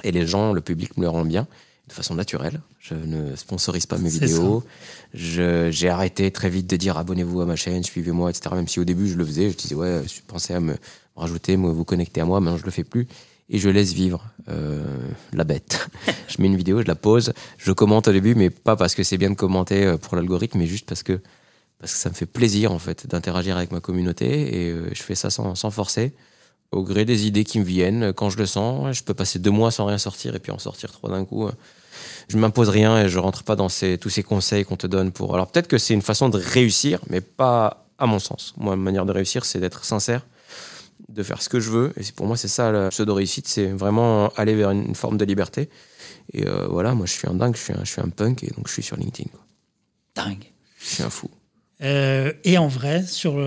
Et 0.04 0.12
les 0.12 0.26
gens, 0.26 0.52
le 0.52 0.60
public 0.60 0.96
me 0.96 1.02
le 1.02 1.08
rend 1.08 1.24
bien, 1.24 1.46
de 1.88 1.92
façon 1.92 2.14
naturelle. 2.14 2.60
Je 2.80 2.94
ne 2.94 3.36
sponsorise 3.36 3.86
pas 3.86 3.98
mes 3.98 4.08
vidéos. 4.08 4.64
Je- 5.12 5.70
J'ai 5.70 5.88
arrêté 5.88 6.30
très 6.30 6.48
vite 6.48 6.66
de 6.68 6.76
dire 6.76 6.96
abonnez-vous 6.96 7.40
à 7.40 7.46
ma 7.46 7.56
chaîne, 7.56 7.82
suivez-moi, 7.82 8.30
etc. 8.30 8.54
Même 8.54 8.68
si 8.68 8.80
au 8.80 8.84
début, 8.84 9.08
je 9.08 9.16
le 9.16 9.24
faisais. 9.24 9.50
Je 9.50 9.56
disais, 9.56 9.74
ouais, 9.74 10.02
pensez 10.26 10.54
à 10.54 10.60
me, 10.60 10.76
rajouter, 11.16 11.56
vous 11.56 11.84
connecter 11.84 12.20
à 12.20 12.24
moi. 12.24 12.40
Maintenant, 12.40 12.58
je 12.58 12.64
le 12.64 12.70
fais 12.70 12.84
plus 12.84 13.06
et 13.50 13.58
je 13.58 13.68
laisse 13.68 13.92
vivre 13.92 14.24
euh, 14.48 14.82
la 15.32 15.44
bête. 15.44 15.88
je 16.28 16.40
mets 16.40 16.48
une 16.48 16.56
vidéo, 16.56 16.80
je 16.80 16.86
la 16.86 16.94
pose, 16.94 17.32
je 17.58 17.72
commente 17.72 18.08
au 18.08 18.12
début, 18.12 18.34
mais 18.34 18.48
pas 18.50 18.74
parce 18.76 18.94
que 18.94 19.02
c'est 19.02 19.18
bien 19.18 19.30
de 19.30 19.34
commenter 19.34 19.84
euh, 19.84 19.96
pour 19.98 20.16
l'algorithme, 20.16 20.58
mais 20.58 20.66
juste 20.66 20.86
parce 20.88 21.02
que, 21.02 21.20
parce 21.78 21.92
que 21.92 21.98
ça 21.98 22.08
me 22.08 22.14
fait 22.14 22.24
plaisir 22.26 22.72
en 22.72 22.78
fait 22.78 23.06
d'interagir 23.06 23.56
avec 23.58 23.70
ma 23.70 23.80
communauté 23.80 24.62
et 24.66 24.70
euh, 24.70 24.88
je 24.94 25.02
fais 25.02 25.14
ça 25.14 25.28
sans, 25.28 25.54
sans, 25.54 25.70
forcer, 25.70 26.14
au 26.74 26.82
gré 26.82 27.04
des 27.04 27.26
idées 27.26 27.44
qui 27.44 27.58
me 27.58 27.64
viennent. 27.64 28.12
Quand 28.12 28.30
je 28.30 28.38
le 28.38 28.46
sens, 28.46 28.96
je 28.96 29.02
peux 29.02 29.14
passer 29.14 29.38
deux 29.38 29.50
mois 29.50 29.70
sans 29.70 29.86
rien 29.86 29.98
sortir 29.98 30.34
et 30.34 30.38
puis 30.38 30.52
en 30.52 30.58
sortir 30.58 30.90
trois 30.92 31.10
d'un 31.10 31.24
coup. 31.24 31.48
Je 32.28 32.36
m'impose 32.36 32.68
rien 32.68 33.02
et 33.02 33.08
je 33.08 33.18
rentre 33.18 33.42
pas 33.44 33.56
dans 33.56 33.68
ces, 33.68 33.98
tous 33.98 34.10
ces 34.10 34.22
conseils 34.22 34.64
qu'on 34.64 34.76
te 34.76 34.86
donne 34.86 35.12
pour. 35.12 35.34
Alors 35.34 35.50
peut-être 35.50 35.68
que 35.68 35.78
c'est 35.78 35.94
une 35.94 36.02
façon 36.02 36.28
de 36.28 36.38
réussir, 36.38 37.00
mais 37.08 37.20
pas 37.20 37.86
à 37.98 38.06
mon 38.06 38.18
sens. 38.18 38.54
Moi, 38.56 38.76
ma 38.76 38.82
manière 38.82 39.06
de 39.06 39.12
réussir, 39.12 39.44
c'est 39.44 39.60
d'être 39.60 39.84
sincère 39.84 40.22
de 41.08 41.22
faire 41.22 41.42
ce 41.42 41.48
que 41.48 41.60
je 41.60 41.70
veux. 41.70 41.92
Et 41.96 42.02
pour 42.14 42.26
moi, 42.26 42.36
c'est 42.36 42.48
ça 42.48 42.72
la 42.72 42.88
pseudo-réussite, 42.88 43.48
c'est 43.48 43.66
vraiment 43.66 44.28
aller 44.36 44.54
vers 44.54 44.70
une 44.70 44.94
forme 44.94 45.16
de 45.16 45.24
liberté. 45.24 45.68
Et 46.32 46.46
euh, 46.46 46.66
voilà, 46.68 46.94
moi, 46.94 47.06
je 47.06 47.12
suis 47.12 47.28
un 47.28 47.34
dingue, 47.34 47.54
je 47.56 47.60
suis 47.60 47.72
un, 47.72 47.84
je 47.84 47.90
suis 47.90 48.00
un 48.00 48.08
punk, 48.08 48.42
et 48.42 48.50
donc 48.56 48.68
je 48.68 48.72
suis 48.72 48.82
sur 48.82 48.96
LinkedIn. 48.96 49.30
Dingue. 50.14 50.44
Je 50.78 50.86
suis 50.86 51.02
un 51.02 51.10
fou. 51.10 51.30
Euh, 51.84 52.32
et 52.44 52.58
en 52.58 52.68
vrai, 52.68 53.02
sur 53.06 53.38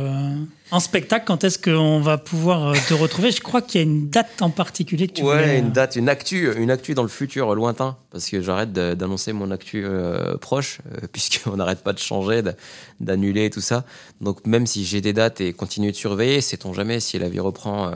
en 0.69 0.79
spectacle, 0.79 1.25
quand 1.25 1.43
est-ce 1.43 1.57
qu'on 1.57 2.01
va 2.01 2.17
pouvoir 2.17 2.67
euh, 2.67 2.75
te 2.87 2.93
retrouver? 2.93 3.31
Je 3.31 3.41
crois 3.41 3.61
qu'il 3.61 3.81
y 3.81 3.83
a 3.83 3.87
une 3.87 4.09
date 4.09 4.41
en 4.41 4.49
particulier 4.49 5.07
que 5.07 5.13
tu 5.13 5.23
Ouais, 5.23 5.59
une 5.59 5.71
date, 5.71 5.95
une 5.95 6.09
actu, 6.09 6.53
une 6.57 6.69
actu 6.69 6.93
dans 6.93 7.03
le 7.03 7.07
futur 7.09 7.55
lointain, 7.55 7.97
parce 8.11 8.29
que 8.29 8.41
j'arrête 8.41 8.73
d'annoncer 8.73 9.33
mon 9.33 9.51
actu 9.51 9.85
proche, 10.41 10.79
puisqu'on 11.13 11.55
n'arrête 11.55 11.83
pas 11.83 11.93
de 11.93 11.99
changer, 11.99 12.41
d'annuler 12.99 13.49
tout 13.49 13.61
ça. 13.61 13.85
Donc 14.21 14.45
même 14.45 14.67
si 14.67 14.85
j'ai 14.85 15.01
des 15.01 15.13
dates 15.13 15.41
et 15.41 15.53
continuer 15.53 15.91
de 15.91 15.97
surveiller, 15.97 16.41
sait-on 16.41 16.73
jamais 16.73 16.99
si 16.99 17.17
la 17.17 17.29
vie 17.29 17.39
reprend 17.39 17.91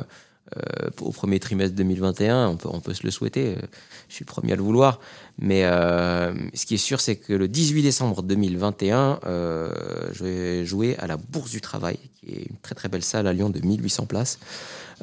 euh, 0.58 0.90
au 1.00 1.12
premier 1.12 1.40
trimestre 1.40 1.76
2021. 1.76 2.50
On 2.50 2.58
peut, 2.58 2.70
on 2.72 2.82
peut 2.82 2.94
se 2.94 3.04
le 3.04 3.12
souhaiter. 3.12 3.56
Euh, 3.56 3.62
je 4.10 4.16
suis 4.16 4.26
le 4.26 4.32
premier 4.32 4.52
à 4.52 4.56
le 4.58 4.62
vouloir. 4.62 5.00
Mais 5.40 5.64
euh, 5.64 6.34
ce 6.54 6.66
qui 6.66 6.74
est 6.74 6.78
sûr, 6.78 7.00
c'est 7.00 7.16
que 7.16 7.32
le 7.32 7.48
18 7.48 7.84
décembre 7.84 8.22
2021, 8.22 9.20
je 9.24 10.24
vais 10.24 10.66
jouer 10.66 10.98
à 10.98 11.08
la 11.08 11.16
Bourse 11.16 11.52
du 11.52 11.62
Travail, 11.62 11.98
qui 12.20 12.32
est 12.34 12.50
une 12.50 12.58
très 12.62 12.76
très 12.76 12.90
belle 12.90 13.04
salle 13.04 13.28
à 13.28 13.34
Lyon 13.34 13.50
de 13.50 13.60
1800 13.60 14.06
places. 14.08 14.40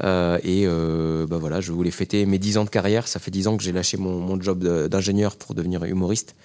et 0.02 0.66
bah 0.66 1.38
voilà, 1.38 1.60
je 1.60 1.72
voulais 1.72 1.90
fêter 1.90 2.26
mes 2.26 2.38
10 2.38 2.58
ans 2.58 2.64
de 2.64 2.70
carrière. 2.70 3.08
Ça 3.08 3.18
fait 3.18 3.30
10 3.30 3.48
ans 3.48 3.56
que 3.56 3.62
j'ai 3.62 3.72
lâché 3.72 3.96
mon, 3.96 4.20
mon 4.20 4.40
job 4.40 4.62
d'ingénieur 4.88 5.36
pour 5.36 5.54
devenir 5.54 5.82
humoriste. 5.84 6.36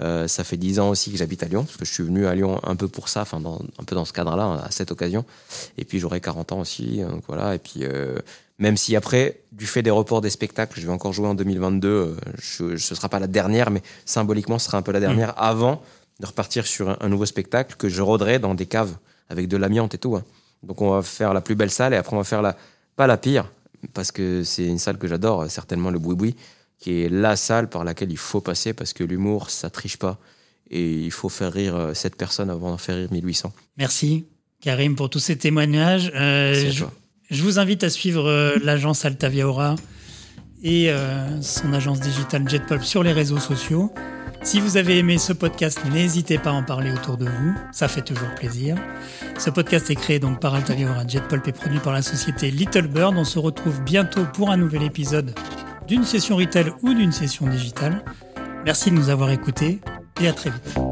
Euh, 0.00 0.26
ça 0.28 0.44
fait 0.44 0.56
10 0.56 0.80
ans 0.80 0.88
aussi 0.88 1.10
que 1.10 1.18
j'habite 1.18 1.42
à 1.42 1.46
Lyon, 1.46 1.64
parce 1.64 1.76
que 1.76 1.84
je 1.84 1.92
suis 1.92 2.02
venu 2.02 2.26
à 2.26 2.34
Lyon 2.34 2.60
un 2.62 2.76
peu 2.76 2.88
pour 2.88 3.08
ça, 3.08 3.22
enfin 3.22 3.42
un 3.78 3.84
peu 3.84 3.94
dans 3.94 4.04
ce 4.04 4.12
cadre-là, 4.12 4.62
à 4.64 4.70
cette 4.70 4.90
occasion. 4.90 5.24
Et 5.76 5.84
puis 5.84 5.98
j'aurai 5.98 6.20
40 6.20 6.52
ans 6.52 6.60
aussi, 6.60 7.00
donc 7.00 7.22
voilà. 7.26 7.54
Et 7.54 7.58
puis 7.58 7.80
euh, 7.82 8.18
même 8.58 8.76
si 8.76 8.96
après, 8.96 9.40
du 9.52 9.66
fait 9.66 9.82
des 9.82 9.90
reports 9.90 10.20
des 10.20 10.30
spectacles, 10.30 10.80
je 10.80 10.86
vais 10.86 10.92
encore 10.92 11.12
jouer 11.12 11.26
en 11.28 11.34
2022, 11.34 11.88
euh, 11.88 12.16
ce 12.40 12.64
ne 12.64 12.76
sera 12.76 13.08
pas 13.08 13.18
la 13.18 13.26
dernière, 13.26 13.70
mais 13.70 13.82
symboliquement, 14.04 14.58
ce 14.58 14.66
sera 14.66 14.78
un 14.78 14.82
peu 14.82 14.92
la 14.92 15.00
dernière 15.00 15.30
mmh. 15.30 15.38
avant 15.38 15.82
de 16.20 16.26
repartir 16.26 16.66
sur 16.66 17.02
un, 17.02 17.08
nouveau 17.08 17.26
spectacle 17.26 17.76
que 17.76 17.88
je 17.88 18.02
rôderai 18.02 18.38
dans 18.38 18.54
des 18.54 18.66
caves 18.66 18.96
avec 19.28 19.48
de 19.48 19.56
l'amiante 19.56 19.94
et 19.94 19.98
tout. 19.98 20.16
Hein. 20.16 20.24
Donc 20.62 20.82
on 20.82 20.90
va 20.90 21.02
faire 21.02 21.32
la 21.32 21.40
plus 21.40 21.54
belle 21.54 21.70
salle 21.70 21.94
et 21.94 21.96
après 21.96 22.14
on 22.14 22.18
va 22.18 22.24
faire 22.24 22.42
la 22.42 22.56
pas 22.96 23.06
la 23.06 23.16
pire 23.16 23.50
parce 23.94 24.12
que 24.12 24.44
c'est 24.44 24.66
une 24.66 24.78
salle 24.78 24.98
que 24.98 25.08
j'adore, 25.08 25.50
certainement 25.50 25.90
le 25.90 25.98
boui 25.98 26.14
boui 26.14 26.36
qui 26.80 27.02
est 27.02 27.08
la 27.10 27.36
salle 27.36 27.68
par 27.68 27.84
laquelle 27.84 28.10
il 28.10 28.16
faut 28.16 28.40
passer 28.40 28.72
parce 28.72 28.92
que 28.92 29.04
l'humour, 29.04 29.50
ça 29.50 29.70
triche 29.70 29.98
pas. 29.98 30.18
Et 30.70 30.92
il 30.92 31.10
faut 31.10 31.28
faire 31.28 31.52
rire 31.52 31.90
cette 31.94 32.14
euh, 32.14 32.16
personne 32.18 32.48
avant 32.48 32.70
d'en 32.70 32.78
faire 32.78 32.96
rire 32.96 33.12
1800. 33.12 33.52
Merci, 33.76 34.26
Karim, 34.60 34.96
pour 34.96 35.10
tous 35.10 35.18
ces 35.18 35.36
témoignages. 35.36 36.10
Euh, 36.14 36.70
je, 37.30 37.42
vous 37.42 37.58
invite 37.58 37.84
à 37.84 37.90
suivre 37.90 38.28
euh, 38.28 38.56
l'agence 38.62 39.04
Altavia 39.04 39.46
Aura 39.46 39.76
et 40.62 40.92
son 41.40 41.72
agence 41.72 42.00
digitale 42.00 42.46
JetPulp 42.46 42.82
sur 42.82 43.02
les 43.02 43.12
réseaux 43.12 43.38
sociaux. 43.38 43.90
Si 44.42 44.60
vous 44.60 44.76
avez 44.76 44.98
aimé 44.98 45.16
ce 45.16 45.32
podcast, 45.32 45.80
n'hésitez 45.90 46.36
pas 46.36 46.50
à 46.50 46.52
en 46.52 46.62
parler 46.62 46.92
autour 46.92 47.16
de 47.16 47.24
vous, 47.24 47.54
ça 47.72 47.88
fait 47.88 48.02
toujours 48.02 48.28
plaisir. 48.34 48.76
Ce 49.38 49.48
podcast 49.48 49.88
est 49.88 49.94
créé 49.94 50.18
donc 50.18 50.38
par 50.38 50.54
Altavia 50.54 50.90
Aura 50.90 51.06
JetPulp 51.06 51.48
et 51.48 51.52
produit 51.52 51.78
par 51.78 51.94
la 51.94 52.02
société 52.02 52.50
Little 52.50 52.88
Bird. 52.88 53.16
On 53.16 53.24
se 53.24 53.38
retrouve 53.38 53.80
bientôt 53.84 54.26
pour 54.34 54.50
un 54.50 54.58
nouvel 54.58 54.82
épisode 54.82 55.34
d'une 55.90 56.04
session 56.04 56.36
retail 56.36 56.72
ou 56.82 56.94
d'une 56.94 57.10
session 57.10 57.48
digitale. 57.48 58.04
Merci 58.64 58.92
de 58.92 58.94
nous 58.94 59.10
avoir 59.10 59.32
écoutés 59.32 59.80
et 60.20 60.28
à 60.28 60.32
très 60.32 60.50
vite. 60.50 60.89